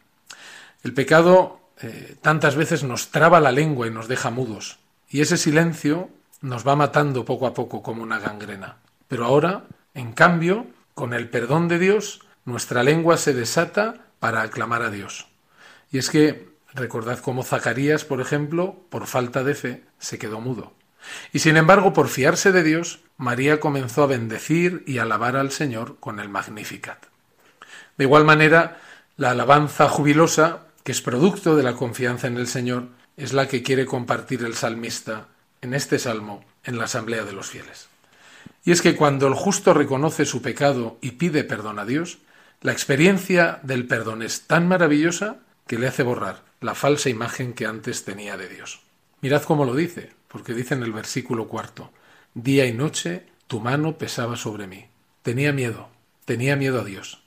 El 0.82 0.94
pecado 0.94 1.60
eh, 1.80 2.16
tantas 2.22 2.56
veces 2.56 2.84
nos 2.84 3.10
traba 3.10 3.40
la 3.40 3.52
lengua 3.52 3.86
y 3.86 3.90
nos 3.90 4.08
deja 4.08 4.30
mudos, 4.30 4.78
y 5.08 5.20
ese 5.20 5.36
silencio 5.36 6.10
nos 6.40 6.66
va 6.66 6.76
matando 6.76 7.24
poco 7.24 7.46
a 7.46 7.54
poco 7.54 7.82
como 7.82 8.02
una 8.02 8.18
gangrena. 8.18 8.76
Pero 9.08 9.24
ahora, 9.24 9.64
en 9.94 10.12
cambio, 10.12 10.66
con 10.94 11.14
el 11.14 11.28
perdón 11.28 11.68
de 11.68 11.78
Dios, 11.78 12.20
nuestra 12.44 12.82
lengua 12.82 13.16
se 13.16 13.34
desata 13.34 13.94
para 14.20 14.42
aclamar 14.42 14.82
a 14.82 14.90
Dios. 14.90 15.26
Y 15.90 15.98
es 15.98 16.10
que 16.10 16.48
recordad 16.74 17.18
cómo 17.18 17.42
Zacarías, 17.42 18.04
por 18.04 18.20
ejemplo, 18.20 18.76
por 18.90 19.06
falta 19.06 19.42
de 19.42 19.54
fe, 19.54 19.84
se 19.98 20.18
quedó 20.18 20.40
mudo. 20.40 20.72
Y 21.32 21.38
sin 21.38 21.56
embargo, 21.56 21.92
por 21.92 22.08
fiarse 22.08 22.52
de 22.52 22.62
Dios, 22.62 23.00
María 23.16 23.60
comenzó 23.60 24.02
a 24.02 24.06
bendecir 24.08 24.84
y 24.86 24.98
alabar 24.98 25.36
al 25.36 25.50
Señor 25.50 25.96
con 25.98 26.20
el 26.20 26.28
Magnificat. 26.28 27.06
De 27.96 28.04
igual 28.04 28.24
manera, 28.24 28.80
la 29.16 29.30
alabanza 29.30 29.88
jubilosa, 29.88 30.67
que 30.88 30.92
es 30.92 31.02
producto 31.02 31.54
de 31.54 31.62
la 31.62 31.74
confianza 31.74 32.28
en 32.28 32.38
el 32.38 32.46
Señor, 32.46 32.88
es 33.18 33.34
la 33.34 33.46
que 33.46 33.62
quiere 33.62 33.84
compartir 33.84 34.42
el 34.42 34.54
salmista 34.54 35.28
en 35.60 35.74
este 35.74 35.98
salmo 35.98 36.42
en 36.64 36.78
la 36.78 36.84
asamblea 36.84 37.24
de 37.24 37.34
los 37.34 37.50
fieles. 37.50 37.88
Y 38.64 38.72
es 38.72 38.80
que 38.80 38.96
cuando 38.96 39.26
el 39.26 39.34
justo 39.34 39.74
reconoce 39.74 40.24
su 40.24 40.40
pecado 40.40 40.96
y 41.02 41.10
pide 41.10 41.44
perdón 41.44 41.78
a 41.78 41.84
Dios, 41.84 42.20
la 42.62 42.72
experiencia 42.72 43.60
del 43.64 43.86
perdón 43.86 44.22
es 44.22 44.46
tan 44.46 44.66
maravillosa 44.66 45.40
que 45.66 45.78
le 45.78 45.88
hace 45.88 46.04
borrar 46.04 46.42
la 46.62 46.74
falsa 46.74 47.10
imagen 47.10 47.52
que 47.52 47.66
antes 47.66 48.06
tenía 48.06 48.38
de 48.38 48.48
Dios. 48.48 48.80
Mirad 49.20 49.42
cómo 49.42 49.66
lo 49.66 49.74
dice, 49.74 50.14
porque 50.26 50.54
dice 50.54 50.72
en 50.72 50.82
el 50.82 50.92
versículo 50.92 51.48
cuarto, 51.48 51.92
Día 52.32 52.64
y 52.64 52.72
noche 52.72 53.26
tu 53.46 53.60
mano 53.60 53.98
pesaba 53.98 54.36
sobre 54.36 54.66
mí. 54.66 54.86
Tenía 55.20 55.52
miedo, 55.52 55.90
tenía 56.24 56.56
miedo 56.56 56.80
a 56.80 56.84
Dios. 56.84 57.22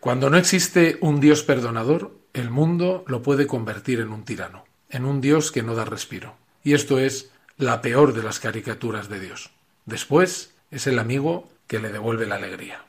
Cuando 0.00 0.30
no 0.30 0.36
existe 0.36 0.98
un 1.00 1.20
Dios 1.20 1.44
perdonador, 1.44 2.17
el 2.38 2.50
mundo 2.50 3.04
lo 3.06 3.22
puede 3.22 3.46
convertir 3.46 4.00
en 4.00 4.12
un 4.12 4.24
tirano, 4.24 4.64
en 4.90 5.04
un 5.04 5.20
Dios 5.20 5.52
que 5.52 5.62
no 5.62 5.74
da 5.74 5.84
respiro. 5.84 6.36
Y 6.62 6.74
esto 6.74 6.98
es 6.98 7.30
la 7.56 7.82
peor 7.82 8.14
de 8.14 8.22
las 8.22 8.40
caricaturas 8.40 9.08
de 9.08 9.20
Dios. 9.20 9.50
Después 9.86 10.54
es 10.70 10.86
el 10.86 10.98
amigo 10.98 11.48
que 11.66 11.78
le 11.78 11.90
devuelve 11.90 12.26
la 12.26 12.36
alegría. 12.36 12.82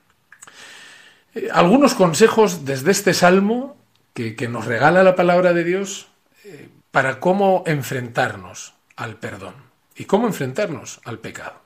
Eh, 1.36 1.50
algunos 1.52 1.96
consejos 1.96 2.66
desde 2.66 2.92
este 2.92 3.14
salmo 3.14 3.78
que, 4.14 4.48
nos 4.50 4.66
regala 4.66 5.04
la 5.04 5.16
palabra 5.16 5.54
de 5.54 5.64
Dios 5.64 6.08
eh, 6.44 6.68
para 6.92 7.22
cómo 7.22 7.64
enfrentarnos 7.66 8.74
al 8.98 9.16
perdón 9.16 9.56
y 9.96 10.06
cómo 10.06 10.28
enfrentarnos 10.28 11.00
al 11.06 11.20
pecado. 11.20 11.62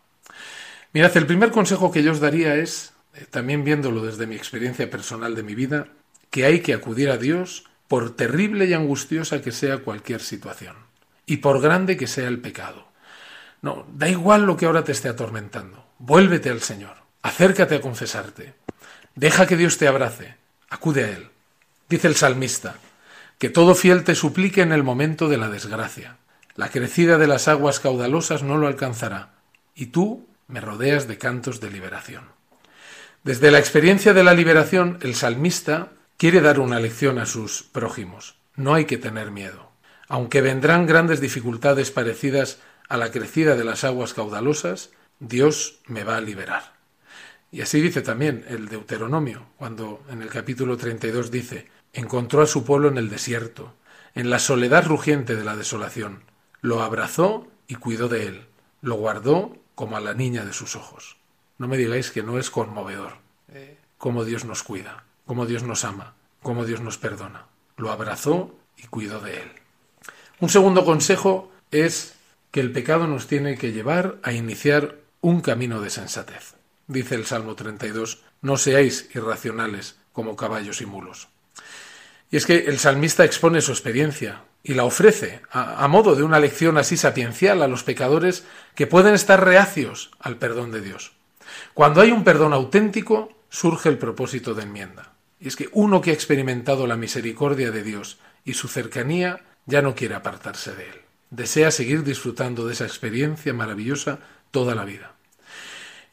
Mirad, 0.91 1.17
el 1.17 1.25
primer 1.25 1.49
consejo 1.49 1.91
que 1.91 2.03
yo 2.03 2.11
os 2.11 2.19
daría 2.19 2.55
es, 2.55 2.93
eh, 3.15 3.25
también 3.29 3.63
viéndolo 3.63 4.03
desde 4.03 4.27
mi 4.27 4.35
experiencia 4.35 4.89
personal 4.89 5.33
de 5.33 5.41
mi 5.41 5.55
vida, 5.55 5.87
que 6.29 6.45
hay 6.45 6.61
que 6.61 6.73
acudir 6.73 7.09
a 7.09 7.17
Dios 7.17 7.65
por 7.87 8.15
terrible 8.15 8.65
y 8.65 8.73
angustiosa 8.73 9.41
que 9.41 9.51
sea 9.51 9.79
cualquier 9.79 10.21
situación 10.21 10.75
y 11.25 11.37
por 11.37 11.61
grande 11.61 11.97
que 11.97 12.07
sea 12.07 12.27
el 12.27 12.39
pecado. 12.39 12.87
No, 13.61 13.85
da 13.93 14.09
igual 14.09 14.43
lo 14.43 14.57
que 14.57 14.65
ahora 14.65 14.83
te 14.83 14.91
esté 14.91 15.09
atormentando. 15.09 15.85
Vuélvete 15.99 16.49
al 16.49 16.61
Señor. 16.61 16.95
Acércate 17.21 17.75
a 17.75 17.81
confesarte. 17.81 18.55
Deja 19.15 19.47
que 19.47 19.55
Dios 19.55 19.77
te 19.77 19.87
abrace. 19.87 20.35
Acude 20.69 21.05
a 21.05 21.09
Él. 21.09 21.29
Dice 21.87 22.07
el 22.07 22.15
salmista, 22.15 22.75
que 23.37 23.49
todo 23.49 23.75
fiel 23.75 24.03
te 24.03 24.15
suplique 24.15 24.61
en 24.61 24.71
el 24.71 24.83
momento 24.83 25.29
de 25.29 25.37
la 25.37 25.49
desgracia. 25.49 26.17
La 26.55 26.69
crecida 26.69 27.17
de 27.17 27.27
las 27.27 27.47
aguas 27.47 27.79
caudalosas 27.79 28.43
no 28.43 28.57
lo 28.57 28.67
alcanzará, 28.67 29.33
y 29.75 29.87
tú 29.87 30.27
me 30.47 30.61
rodeas 30.61 31.07
de 31.07 31.17
cantos 31.17 31.59
de 31.59 31.71
liberación. 31.71 32.25
Desde 33.23 33.51
la 33.51 33.59
experiencia 33.59 34.13
de 34.13 34.23
la 34.23 34.33
liberación, 34.33 34.99
el 35.01 35.15
salmista 35.15 35.89
quiere 36.23 36.39
dar 36.39 36.61
una 36.61 36.79
lección 36.79 37.19
a 37.19 37.25
sus 37.25 37.63
prójimos. 37.63 38.35
No 38.55 38.73
hay 38.75 38.85
que 38.85 38.97
tener 38.97 39.29
miedo. 39.29 39.71
Aunque 40.07 40.39
vendrán 40.39 40.85
grandes 40.85 41.19
dificultades 41.19 41.91
parecidas 41.91 42.59
a 42.87 42.95
la 42.95 43.11
crecida 43.11 43.57
de 43.57 43.65
las 43.65 43.83
aguas 43.83 44.13
caudalosas, 44.13 44.91
Dios 45.19 45.81
me 45.85 46.05
va 46.05 46.15
a 46.15 46.21
liberar. 46.21 46.75
Y 47.51 47.59
así 47.59 47.81
dice 47.81 48.01
también 48.01 48.45
el 48.47 48.69
Deuteronomio, 48.69 49.47
cuando 49.57 50.01
en 50.09 50.21
el 50.21 50.29
capítulo 50.29 50.77
32 50.77 51.29
dice, 51.29 51.67
encontró 51.91 52.41
a 52.41 52.47
su 52.47 52.63
pueblo 52.63 52.87
en 52.87 52.97
el 52.97 53.09
desierto, 53.09 53.73
en 54.15 54.29
la 54.29 54.39
soledad 54.39 54.85
rugiente 54.85 55.35
de 55.35 55.43
la 55.43 55.57
desolación, 55.57 56.23
lo 56.61 56.83
abrazó 56.83 57.49
y 57.67 57.75
cuidó 57.75 58.07
de 58.07 58.27
él, 58.27 58.45
lo 58.81 58.95
guardó 58.95 59.57
como 59.75 59.97
a 59.97 59.99
la 59.99 60.13
niña 60.13 60.45
de 60.45 60.53
sus 60.53 60.77
ojos. 60.77 61.17
No 61.57 61.67
me 61.67 61.75
digáis 61.75 62.11
que 62.11 62.23
no 62.23 62.39
es 62.39 62.49
conmovedor 62.49 63.17
eh, 63.49 63.77
cómo 63.97 64.23
Dios 64.23 64.45
nos 64.45 64.63
cuida, 64.63 65.03
cómo 65.25 65.45
Dios 65.45 65.63
nos 65.63 65.83
ama, 65.85 66.15
cómo 66.41 66.65
Dios 66.65 66.81
nos 66.81 66.97
perdona. 66.97 67.47
Lo 67.77 67.91
abrazó 67.91 68.55
y 68.77 68.87
cuidó 68.87 69.19
de 69.19 69.41
él. 69.41 69.51
Un 70.39 70.49
segundo 70.49 70.85
consejo 70.85 71.51
es 71.71 72.15
que 72.51 72.59
el 72.59 72.71
pecado 72.71 73.07
nos 73.07 73.27
tiene 73.27 73.57
que 73.57 73.71
llevar 73.71 74.17
a 74.23 74.33
iniciar 74.33 74.97
un 75.21 75.41
camino 75.41 75.81
de 75.81 75.89
sensatez. 75.89 76.55
Dice 76.87 77.15
el 77.15 77.25
Salmo 77.25 77.55
32, 77.55 78.21
no 78.41 78.57
seáis 78.57 79.09
irracionales 79.15 79.97
como 80.11 80.35
caballos 80.35 80.81
y 80.81 80.85
mulos. 80.85 81.29
Y 82.29 82.37
es 82.37 82.45
que 82.45 82.65
el 82.65 82.77
salmista 82.77 83.23
expone 83.23 83.61
su 83.61 83.71
experiencia 83.71 84.43
y 84.63 84.73
la 84.73 84.83
ofrece 84.83 85.41
a, 85.51 85.83
a, 85.83 85.87
modo 85.87 86.15
de 86.15 86.23
una 86.23 86.39
lección 86.39 86.77
así 86.77 86.97
sapiencial 86.97 87.61
a 87.61 87.67
los 87.67 87.83
pecadores 87.83 88.43
que 88.75 88.87
pueden 88.87 89.13
estar 89.13 89.43
reacios 89.43 90.11
al 90.19 90.37
perdón 90.37 90.71
de 90.71 90.81
Dios. 90.81 91.13
Cuando 91.73 92.01
hay 92.01 92.11
un 92.11 92.23
perdón 92.23 92.53
auténtico, 92.53 93.31
surge 93.49 93.89
el 93.89 93.97
propósito 93.97 94.53
de 94.53 94.63
enmienda. 94.63 95.12
Y 95.43 95.49
es 95.49 95.55
que 95.55 95.67
uno 95.73 95.99
que 96.01 96.11
ha 96.11 96.13
experimentado 96.13 96.87
la 96.87 96.95
misericordia 96.95 97.69
de 97.69 97.83
Dios 97.83 98.17
y 98.45 98.53
su 98.53 98.67
cercanía 98.67 99.41
ya 99.65 99.81
no 99.81 99.93
quiere 99.93 100.15
apartarse 100.15 100.73
de 100.73 100.85
él 100.89 101.03
desea 101.33 101.71
seguir 101.71 102.03
disfrutando 102.03 102.67
de 102.67 102.73
esa 102.73 102.85
experiencia 102.85 103.53
maravillosa 103.53 104.19
toda 104.51 104.75
la 104.75 104.85
vida. 104.85 105.13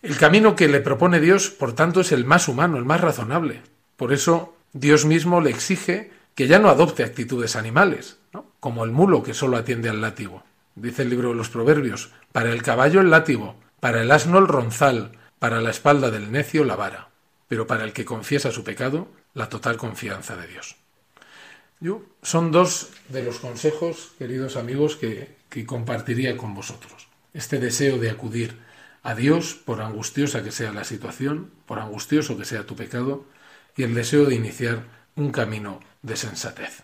El 0.02 0.16
camino 0.16 0.56
que 0.56 0.66
le 0.66 0.80
propone 0.80 1.20
Dios, 1.20 1.50
por 1.50 1.74
tanto, 1.74 2.00
es 2.00 2.10
el 2.10 2.24
más 2.24 2.48
humano, 2.48 2.78
el 2.78 2.86
más 2.86 3.02
razonable. 3.02 3.62
Por 3.96 4.14
eso 4.14 4.56
Dios 4.72 5.04
mismo 5.04 5.42
le 5.42 5.50
exige 5.50 6.10
que 6.34 6.46
ya 6.46 6.58
no 6.58 6.70
adopte 6.70 7.04
actitudes 7.04 7.54
animales, 7.54 8.16
como 8.60 8.84
el 8.84 8.92
mulo 8.92 9.22
que 9.22 9.34
solo 9.34 9.58
atiende 9.58 9.90
al 9.90 10.00
látigo. 10.00 10.42
Dice 10.74 11.02
el 11.02 11.10
libro 11.10 11.28
de 11.30 11.34
los 11.34 11.50
Proverbios, 11.50 12.10
para 12.32 12.50
el 12.50 12.62
caballo 12.62 13.02
el 13.02 13.10
látigo, 13.10 13.56
para 13.78 14.00
el 14.00 14.10
asno 14.10 14.38
el 14.38 14.48
ronzal, 14.48 15.12
para 15.38 15.60
la 15.60 15.70
espalda 15.70 16.10
del 16.10 16.32
necio 16.32 16.64
la 16.64 16.76
vara, 16.76 17.08
pero 17.46 17.66
para 17.66 17.84
el 17.84 17.92
que 17.92 18.06
confiesa 18.06 18.52
su 18.52 18.64
pecado, 18.64 19.08
la 19.34 19.48
total 19.48 19.76
confianza 19.76 20.36
de 20.36 20.46
Dios. 20.46 20.76
Son 22.22 22.52
dos 22.52 22.90
de 23.08 23.22
los 23.22 23.38
consejos, 23.38 24.12
queridos 24.18 24.56
amigos, 24.56 24.96
que, 24.96 25.36
que 25.48 25.64
compartiría 25.64 26.36
con 26.36 26.54
vosotros. 26.54 27.08
Este 27.32 27.58
deseo 27.58 27.98
de 27.98 28.10
acudir 28.10 28.58
a 29.02 29.14
Dios, 29.14 29.54
por 29.54 29.80
angustiosa 29.80 30.42
que 30.42 30.52
sea 30.52 30.72
la 30.72 30.84
situación, 30.84 31.50
por 31.64 31.78
angustioso 31.78 32.36
que 32.36 32.44
sea 32.44 32.66
tu 32.66 32.76
pecado, 32.76 33.24
y 33.76 33.82
el 33.84 33.94
deseo 33.94 34.26
de 34.26 34.34
iniciar 34.34 34.84
un 35.16 35.32
camino 35.32 35.80
de 36.02 36.16
sensatez. 36.16 36.82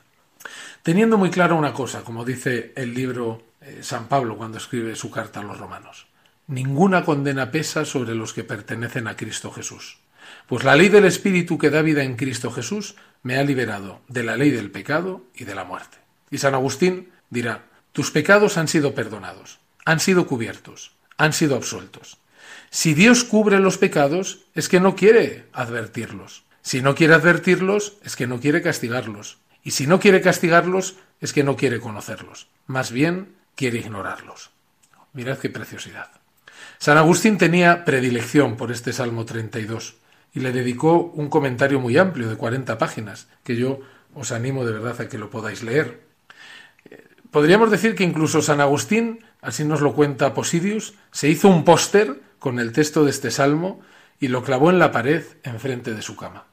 Teniendo 0.82 1.18
muy 1.18 1.30
claro 1.30 1.56
una 1.56 1.74
cosa, 1.74 2.02
como 2.02 2.24
dice 2.24 2.72
el 2.76 2.94
libro 2.94 3.42
eh, 3.60 3.80
San 3.82 4.08
Pablo 4.08 4.36
cuando 4.36 4.58
escribe 4.58 4.96
su 4.96 5.10
carta 5.10 5.40
a 5.40 5.42
los 5.42 5.58
romanos, 5.58 6.06
ninguna 6.46 7.04
condena 7.04 7.50
pesa 7.50 7.84
sobre 7.84 8.14
los 8.14 8.32
que 8.32 8.44
pertenecen 8.44 9.08
a 9.08 9.16
Cristo 9.16 9.50
Jesús. 9.50 9.98
Pues 10.46 10.62
la 10.62 10.76
ley 10.76 10.88
del 10.88 11.04
Espíritu 11.04 11.58
que 11.58 11.70
da 11.70 11.82
vida 11.82 12.04
en 12.04 12.14
Cristo 12.14 12.52
Jesús 12.52 12.94
me 13.22 13.36
ha 13.36 13.42
liberado 13.42 14.00
de 14.06 14.22
la 14.22 14.36
ley 14.36 14.50
del 14.50 14.70
pecado 14.70 15.24
y 15.34 15.44
de 15.44 15.56
la 15.56 15.64
muerte. 15.64 15.98
Y 16.30 16.38
San 16.38 16.54
Agustín 16.54 17.10
dirá, 17.30 17.64
tus 17.92 18.12
pecados 18.12 18.56
han 18.56 18.68
sido 18.68 18.94
perdonados, 18.94 19.58
han 19.84 19.98
sido 19.98 20.26
cubiertos, 20.28 20.92
han 21.16 21.32
sido 21.32 21.56
absueltos. 21.56 22.18
Si 22.70 22.94
Dios 22.94 23.24
cubre 23.24 23.58
los 23.58 23.78
pecados, 23.78 24.44
es 24.54 24.68
que 24.68 24.78
no 24.78 24.94
quiere 24.94 25.46
advertirlos. 25.52 26.44
Si 26.62 26.80
no 26.80 26.94
quiere 26.94 27.14
advertirlos, 27.14 27.94
es 28.04 28.14
que 28.14 28.26
no 28.26 28.38
quiere 28.38 28.62
castigarlos. 28.62 29.38
Y 29.64 29.72
si 29.72 29.88
no 29.88 29.98
quiere 29.98 30.20
castigarlos, 30.20 30.96
es 31.20 31.32
que 31.32 31.42
no 31.42 31.56
quiere 31.56 31.80
conocerlos. 31.80 32.48
Más 32.66 32.92
bien, 32.92 33.34
quiere 33.56 33.78
ignorarlos. 33.78 34.50
Mirad 35.12 35.38
qué 35.38 35.50
preciosidad. 35.50 36.10
San 36.78 36.98
Agustín 36.98 37.38
tenía 37.38 37.84
predilección 37.84 38.56
por 38.56 38.70
este 38.70 38.92
Salmo 38.92 39.24
32 39.24 39.96
y 40.36 40.40
le 40.40 40.52
dedicó 40.52 41.10
un 41.14 41.30
comentario 41.30 41.80
muy 41.80 41.96
amplio 41.96 42.28
de 42.28 42.36
40 42.36 42.76
páginas, 42.76 43.26
que 43.42 43.56
yo 43.56 43.80
os 44.14 44.32
animo 44.32 44.66
de 44.66 44.72
verdad 44.72 45.00
a 45.00 45.08
que 45.08 45.16
lo 45.16 45.30
podáis 45.30 45.62
leer. 45.62 46.02
Podríamos 47.30 47.70
decir 47.70 47.94
que 47.94 48.04
incluso 48.04 48.42
San 48.42 48.60
Agustín, 48.60 49.24
así 49.40 49.64
nos 49.64 49.80
lo 49.80 49.94
cuenta 49.94 50.34
Posidius, 50.34 50.92
se 51.10 51.30
hizo 51.30 51.48
un 51.48 51.64
póster 51.64 52.20
con 52.38 52.58
el 52.58 52.72
texto 52.72 53.02
de 53.02 53.12
este 53.12 53.30
salmo 53.30 53.80
y 54.20 54.28
lo 54.28 54.44
clavó 54.44 54.68
en 54.68 54.78
la 54.78 54.92
pared 54.92 55.24
enfrente 55.42 55.94
de 55.94 56.02
su 56.02 56.16
cama. 56.16 56.44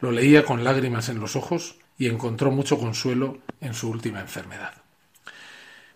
lo 0.00 0.12
leía 0.12 0.44
con 0.44 0.64
lágrimas 0.64 1.10
en 1.10 1.20
los 1.20 1.36
ojos 1.36 1.76
y 1.98 2.08
encontró 2.08 2.50
mucho 2.50 2.78
consuelo 2.78 3.38
en 3.60 3.74
su 3.74 3.90
última 3.90 4.20
enfermedad. 4.20 4.74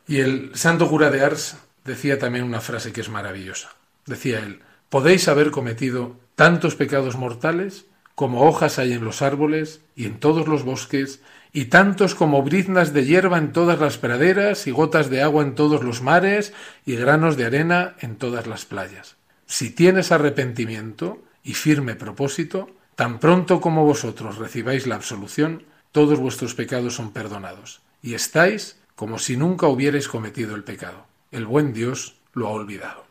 Y 0.07 0.20
el 0.20 0.50
santo 0.55 0.88
cura 0.88 1.11
de 1.11 1.22
Ars 1.22 1.57
decía 1.87 2.18
también 2.18 2.44
una 2.44 2.61
frase 2.61 2.92
que 2.92 3.00
es 3.00 3.09
maravillosa. 3.09 3.74
Decía 4.05 4.40
él, 4.40 4.61
podéis 4.90 5.29
haber 5.29 5.50
cometido 5.50 6.16
tantos 6.40 6.74
pecados 6.74 7.18
mortales 7.18 7.85
como 8.14 8.48
hojas 8.48 8.79
hay 8.79 8.94
en 8.94 9.05
los 9.05 9.20
árboles 9.20 9.83
y 9.94 10.07
en 10.07 10.18
todos 10.18 10.48
los 10.48 10.62
bosques, 10.62 11.20
y 11.53 11.66
tantos 11.66 12.14
como 12.14 12.42
briznas 12.42 12.94
de 12.94 13.05
hierba 13.05 13.37
en 13.37 13.53
todas 13.53 13.79
las 13.79 13.98
praderas, 13.98 14.66
y 14.66 14.70
gotas 14.70 15.11
de 15.11 15.20
agua 15.20 15.42
en 15.42 15.55
todos 15.55 15.85
los 15.85 16.00
mares, 16.00 16.55
y 16.87 16.96
granos 16.96 17.37
de 17.37 17.44
arena 17.44 17.94
en 18.00 18.16
todas 18.16 18.46
las 18.46 18.64
playas. 18.64 19.16
Si 19.44 19.68
tienes 19.68 20.12
arrepentimiento 20.12 21.22
y 21.44 21.53
firme 21.53 21.94
propósito, 21.94 22.70
tan 22.94 23.18
pronto 23.18 23.61
como 23.61 23.85
vosotros 23.85 24.38
recibáis 24.38 24.87
la 24.87 24.94
absolución, 24.94 25.64
todos 25.92 26.18
vuestros 26.18 26.55
pecados 26.55 26.94
son 26.94 27.12
perdonados, 27.12 27.83
y 28.03 28.14
estáis 28.14 28.81
como 28.96 29.18
si 29.18 29.37
nunca 29.37 29.66
hubierais 29.66 30.09
cometido 30.09 30.55
el 30.57 30.64
pecado. 30.64 31.05
El 31.33 31.44
buen 31.44 31.74
Dios 31.74 32.16
lo 32.33 32.46
ha 32.46 32.53
olvidado. 32.53 33.10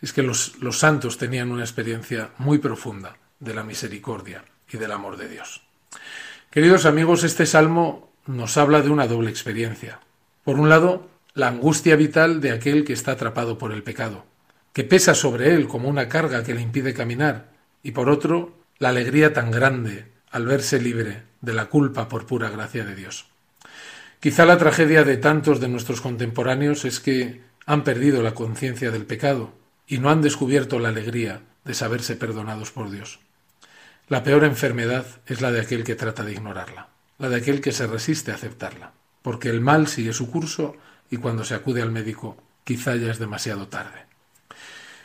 Es 0.00 0.12
que 0.12 0.22
los, 0.22 0.56
los 0.60 0.78
santos 0.78 1.18
tenían 1.18 1.50
una 1.50 1.64
experiencia 1.64 2.30
muy 2.38 2.58
profunda 2.58 3.16
de 3.40 3.54
la 3.54 3.64
misericordia 3.64 4.44
y 4.70 4.76
del 4.76 4.92
amor 4.92 5.16
de 5.16 5.28
Dios. 5.28 5.62
Queridos 6.50 6.86
amigos, 6.86 7.24
este 7.24 7.46
salmo 7.46 8.12
nos 8.26 8.56
habla 8.56 8.82
de 8.82 8.90
una 8.90 9.06
doble 9.06 9.30
experiencia. 9.30 10.00
Por 10.44 10.58
un 10.58 10.68
lado, 10.68 11.08
la 11.34 11.48
angustia 11.48 11.96
vital 11.96 12.40
de 12.40 12.52
aquel 12.52 12.84
que 12.84 12.92
está 12.92 13.12
atrapado 13.12 13.58
por 13.58 13.72
el 13.72 13.82
pecado, 13.82 14.24
que 14.72 14.84
pesa 14.84 15.14
sobre 15.14 15.54
él 15.54 15.68
como 15.68 15.88
una 15.88 16.08
carga 16.08 16.42
que 16.42 16.54
le 16.54 16.60
impide 16.60 16.94
caminar, 16.94 17.50
y 17.82 17.92
por 17.92 18.08
otro, 18.08 18.56
la 18.78 18.90
alegría 18.90 19.32
tan 19.32 19.50
grande 19.50 20.06
al 20.30 20.46
verse 20.46 20.80
libre 20.80 21.22
de 21.40 21.52
la 21.52 21.66
culpa 21.66 22.08
por 22.08 22.26
pura 22.26 22.50
gracia 22.50 22.84
de 22.84 22.94
Dios. 22.94 23.26
Quizá 24.20 24.44
la 24.44 24.58
tragedia 24.58 25.04
de 25.04 25.16
tantos 25.16 25.60
de 25.60 25.68
nuestros 25.68 26.00
contemporáneos 26.00 26.84
es 26.84 27.00
que 27.00 27.40
han 27.66 27.84
perdido 27.84 28.22
la 28.22 28.34
conciencia 28.34 28.90
del 28.90 29.06
pecado 29.06 29.52
y 29.88 29.98
no 29.98 30.10
han 30.10 30.22
descubierto 30.22 30.78
la 30.78 30.90
alegría 30.90 31.40
de 31.64 31.74
saberse 31.74 32.14
perdonados 32.14 32.70
por 32.70 32.90
Dios. 32.90 33.18
La 34.08 34.22
peor 34.22 34.44
enfermedad 34.44 35.06
es 35.26 35.40
la 35.40 35.50
de 35.50 35.60
aquel 35.60 35.82
que 35.82 35.96
trata 35.96 36.22
de 36.22 36.32
ignorarla, 36.32 36.88
la 37.18 37.28
de 37.28 37.36
aquel 37.36 37.60
que 37.60 37.72
se 37.72 37.86
resiste 37.86 38.30
a 38.30 38.34
aceptarla, 38.34 38.92
porque 39.22 39.48
el 39.48 39.60
mal 39.60 39.88
sigue 39.88 40.12
su 40.12 40.30
curso 40.30 40.76
y 41.10 41.16
cuando 41.16 41.44
se 41.44 41.54
acude 41.54 41.82
al 41.82 41.90
médico 41.90 42.36
quizá 42.64 42.96
ya 42.96 43.10
es 43.10 43.18
demasiado 43.18 43.68
tarde. 43.68 44.06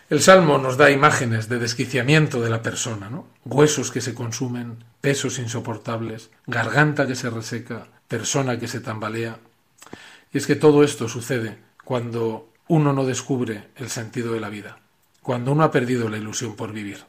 El 0.09 0.21
Salmo 0.21 0.57
nos 0.57 0.77
da 0.77 0.91
imágenes 0.91 1.47
de 1.47 1.59
desquiciamiento 1.59 2.41
de 2.41 2.49
la 2.49 2.61
persona, 2.61 3.09
¿no? 3.09 3.25
Huesos 3.45 3.89
que 3.89 4.01
se 4.01 4.13
consumen, 4.13 4.83
pesos 5.01 5.39
insoportables, 5.39 6.29
garganta 6.45 7.07
que 7.07 7.15
se 7.15 7.29
reseca, 7.29 7.87
persona 8.09 8.59
que 8.59 8.67
se 8.67 8.81
tambalea. 8.81 9.39
Y 10.33 10.37
es 10.37 10.45
que 10.45 10.55
todo 10.55 10.83
esto 10.83 11.07
sucede 11.07 11.57
cuando 11.83 12.52
uno 12.67 12.93
no 12.93 13.05
descubre 13.05 13.69
el 13.75 13.89
sentido 13.89 14.33
de 14.33 14.39
la 14.39 14.49
vida, 14.49 14.79
cuando 15.21 15.51
uno 15.51 15.63
ha 15.63 15.71
perdido 15.71 16.09
la 16.09 16.17
ilusión 16.17 16.55
por 16.55 16.71
vivir. 16.71 17.05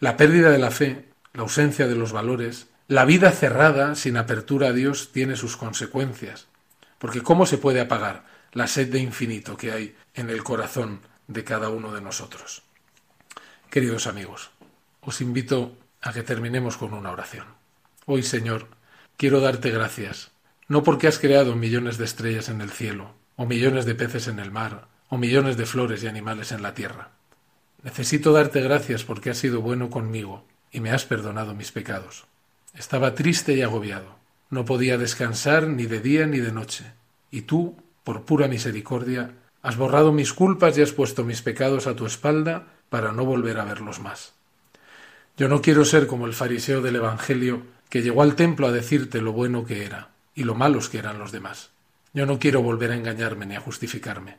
La 0.00 0.16
pérdida 0.16 0.50
de 0.50 0.58
la 0.58 0.70
fe, 0.70 1.08
la 1.32 1.42
ausencia 1.42 1.86
de 1.86 1.94
los 1.94 2.12
valores, 2.12 2.68
la 2.86 3.04
vida 3.04 3.32
cerrada 3.32 3.94
sin 3.94 4.16
apertura 4.16 4.68
a 4.68 4.72
Dios 4.72 5.10
tiene 5.12 5.36
sus 5.36 5.56
consecuencias. 5.56 6.46
Porque 6.98 7.22
¿cómo 7.22 7.46
se 7.46 7.58
puede 7.58 7.80
apagar 7.80 8.24
la 8.52 8.66
sed 8.66 8.90
de 8.90 8.98
infinito 8.98 9.56
que 9.56 9.72
hay 9.72 9.96
en 10.14 10.30
el 10.30 10.42
corazón 10.42 11.00
de 11.26 11.44
cada 11.44 11.68
uno 11.68 11.92
de 11.92 12.00
nosotros? 12.00 12.62
Queridos 13.70 14.06
amigos, 14.06 14.50
os 15.02 15.20
invito 15.20 15.76
a 16.00 16.12
que 16.12 16.22
terminemos 16.22 16.76
con 16.76 16.94
una 16.94 17.10
oración. 17.10 17.46
Hoy, 18.06 18.22
Señor, 18.22 18.68
quiero 19.16 19.40
darte 19.40 19.70
gracias, 19.70 20.30
no 20.66 20.82
porque 20.82 21.08
has 21.08 21.18
creado 21.18 21.56
millones 21.56 21.98
de 21.98 22.06
estrellas 22.06 22.48
en 22.48 22.62
el 22.62 22.70
cielo, 22.70 23.17
o 23.38 23.46
millones 23.46 23.86
de 23.86 23.94
peces 23.94 24.28
en 24.28 24.38
el 24.38 24.50
mar, 24.50 24.88
o 25.08 25.16
millones 25.16 25.56
de 25.56 25.64
flores 25.64 26.02
y 26.02 26.08
animales 26.08 26.52
en 26.52 26.60
la 26.60 26.74
tierra, 26.74 27.12
Necesito 27.82 28.32
darte 28.32 28.60
gracias 28.60 29.04
porque 29.04 29.30
has 29.30 29.38
sido 29.38 29.60
bueno 29.60 29.88
conmigo 29.88 30.44
y 30.72 30.80
me 30.80 30.90
has 30.90 31.04
perdonado 31.04 31.54
mis 31.54 31.70
pecados. 31.70 32.26
Estaba 32.74 33.14
triste 33.14 33.54
y 33.54 33.62
agobiado. 33.62 34.16
No 34.50 34.64
podía 34.64 34.98
descansar 34.98 35.68
ni 35.68 35.86
de 35.86 36.00
día 36.00 36.26
ni 36.26 36.38
de 36.38 36.52
noche. 36.52 36.84
Y 37.30 37.42
tú, 37.42 37.76
por 38.02 38.24
pura 38.24 38.48
misericordia, 38.48 39.30
has 39.62 39.76
borrado 39.76 40.12
mis 40.12 40.32
culpas 40.32 40.76
y 40.76 40.82
has 40.82 40.92
puesto 40.92 41.24
mis 41.24 41.42
pecados 41.42 41.86
a 41.86 41.94
tu 41.94 42.04
espalda 42.04 42.66
para 42.88 43.12
no 43.12 43.24
volver 43.24 43.58
a 43.60 43.64
verlos 43.64 44.00
más. 44.00 44.34
Yo 45.36 45.48
no 45.48 45.62
quiero 45.62 45.84
ser 45.84 46.08
como 46.08 46.26
el 46.26 46.34
fariseo 46.34 46.82
del 46.82 46.96
Evangelio 46.96 47.62
que 47.88 48.02
llegó 48.02 48.22
al 48.22 48.34
templo 48.34 48.66
a 48.66 48.72
decirte 48.72 49.20
lo 49.20 49.32
bueno 49.32 49.64
que 49.64 49.84
era 49.84 50.10
y 50.34 50.42
lo 50.42 50.56
malos 50.56 50.88
que 50.88 50.98
eran 50.98 51.18
los 51.18 51.30
demás. 51.30 51.70
Yo 52.12 52.26
no 52.26 52.38
quiero 52.38 52.62
volver 52.62 52.90
a 52.90 52.96
engañarme 52.96 53.46
ni 53.46 53.56
a 53.56 53.60
justificarme. 53.60 54.38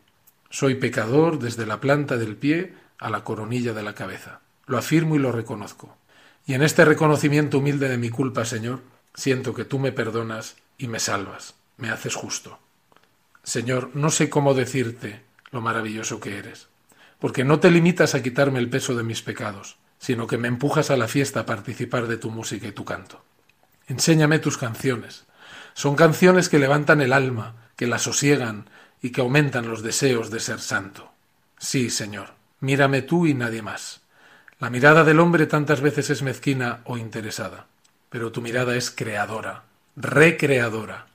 Soy 0.49 0.75
pecador 0.75 1.39
desde 1.39 1.65
la 1.65 1.79
planta 1.79 2.17
del 2.17 2.35
pie 2.35 2.73
a 2.97 3.09
la 3.09 3.23
coronilla 3.23 3.73
de 3.73 3.83
la 3.83 3.95
cabeza. 3.95 4.41
Lo 4.65 4.77
afirmo 4.77 5.15
y 5.15 5.19
lo 5.19 5.31
reconozco. 5.31 5.97
Y 6.45 6.53
en 6.53 6.63
este 6.63 6.85
reconocimiento 6.85 7.59
humilde 7.59 7.89
de 7.89 7.97
mi 7.97 8.09
culpa, 8.09 8.45
Señor, 8.45 8.81
siento 9.13 9.53
que 9.53 9.65
tú 9.65 9.79
me 9.79 9.91
perdonas 9.91 10.55
y 10.77 10.87
me 10.87 10.99
salvas, 10.99 11.55
me 11.77 11.89
haces 11.89 12.15
justo. 12.15 12.59
Señor, 13.43 13.91
no 13.93 14.09
sé 14.09 14.29
cómo 14.29 14.53
decirte 14.53 15.21
lo 15.51 15.61
maravilloso 15.61 16.19
que 16.19 16.37
eres, 16.37 16.67
porque 17.19 17.43
no 17.43 17.59
te 17.59 17.71
limitas 17.71 18.15
a 18.15 18.23
quitarme 18.23 18.59
el 18.59 18.69
peso 18.69 18.95
de 18.95 19.03
mis 19.03 19.21
pecados, 19.21 19.77
sino 19.99 20.27
que 20.27 20.37
me 20.37 20.47
empujas 20.47 20.89
a 20.89 20.97
la 20.97 21.07
fiesta 21.07 21.41
a 21.41 21.45
participar 21.45 22.07
de 22.07 22.17
tu 22.17 22.31
música 22.31 22.67
y 22.67 22.71
tu 22.71 22.85
canto. 22.85 23.23
Enséñame 23.87 24.39
tus 24.39 24.57
canciones. 24.57 25.25
Son 25.79 25.95
canciones 25.95 26.49
que 26.49 26.59
levantan 26.59 26.99
el 26.99 27.13
alma, 27.13 27.55
que 27.77 27.87
la 27.87 27.99
sosiegan 27.99 28.69
y 29.01 29.11
que 29.13 29.21
aumentan 29.21 29.69
los 29.69 29.81
deseos 29.81 30.29
de 30.29 30.41
ser 30.41 30.59
santo. 30.59 31.13
Sí, 31.57 31.89
Señor, 31.89 32.33
Mírame 32.59 33.01
tú 33.01 33.27
y 33.27 33.33
nadie 33.33 33.61
más. 33.61 34.01
La 34.59 34.69
mirada 34.69 35.05
del 35.05 35.21
hombre 35.21 35.45
tantas 35.45 35.79
veces 35.79 36.09
es 36.09 36.21
mezquina 36.21 36.81
o 36.83 36.97
interesada, 36.97 37.67
pero 38.09 38.33
tu 38.33 38.41
mirada 38.41 38.75
es 38.75 38.91
creadora, 38.91 39.63
recreadora. 39.95 41.07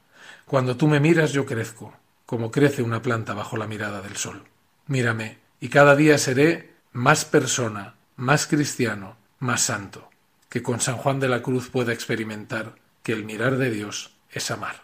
Cuando 0.46 0.79
tú 0.79 0.88
me 0.88 0.98
miras 0.98 1.35
yo 1.35 1.44
crezco, 1.44 1.94
como 2.24 2.50
crece 2.50 2.83
una 2.83 3.03
planta 3.03 3.35
bajo 3.35 3.59
la 3.59 3.66
mirada 3.66 4.00
del 4.00 4.16
sol. 4.16 4.44
Mírame, 4.87 5.40
y 5.61 5.68
cada 5.68 5.94
día 5.94 6.16
seré 6.16 6.72
más 6.94 7.27
persona, 7.27 7.96
más 8.16 8.46
cristiano, 8.46 9.18
más 9.40 9.61
santo, 9.61 10.09
que 10.48 10.62
con 10.62 10.81
San 10.81 10.96
Juan 10.96 11.20
de 11.20 11.29
la 11.29 11.42
Cruz 11.42 11.68
pueda 11.68 11.92
experimentar 11.92 12.77
que 13.03 13.12
el 13.12 13.27
mirar 13.27 13.59
de 13.59 13.70
Dios 13.70 14.13
es 14.35 14.51
amar. 14.51 14.83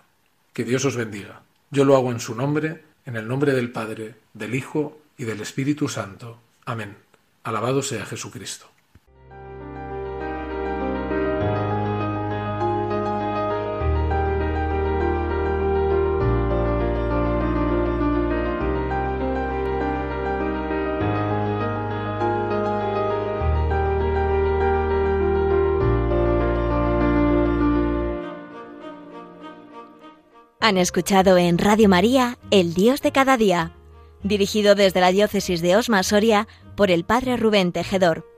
Que 0.52 0.64
Dios 0.64 0.84
os 0.84 0.96
bendiga. 0.96 1.42
Yo 1.70 1.84
lo 1.84 1.96
hago 1.96 2.10
en 2.12 2.20
su 2.20 2.34
nombre, 2.34 2.84
en 3.04 3.16
el 3.16 3.28
nombre 3.28 3.52
del 3.52 3.70
Padre, 3.70 4.14
del 4.32 4.54
Hijo 4.54 5.00
y 5.18 5.24
del 5.24 5.40
Espíritu 5.40 5.88
Santo. 5.88 6.40
Amén. 6.64 6.96
Alabado 7.42 7.82
sea 7.82 8.06
Jesucristo. 8.06 8.69
Han 30.70 30.78
escuchado 30.78 31.37
en 31.37 31.59
Radio 31.59 31.88
María 31.88 32.38
El 32.52 32.74
Dios 32.74 33.02
de 33.02 33.11
cada 33.11 33.37
día 33.37 33.72
dirigido 34.22 34.76
desde 34.76 35.00
la 35.00 35.11
diócesis 35.11 35.62
de 35.62 35.74
Osma 35.74 36.04
Soria 36.04 36.46
por 36.76 36.92
el 36.92 37.02
padre 37.02 37.37
Rubén 37.37 37.72
Tejedor. 37.72 38.29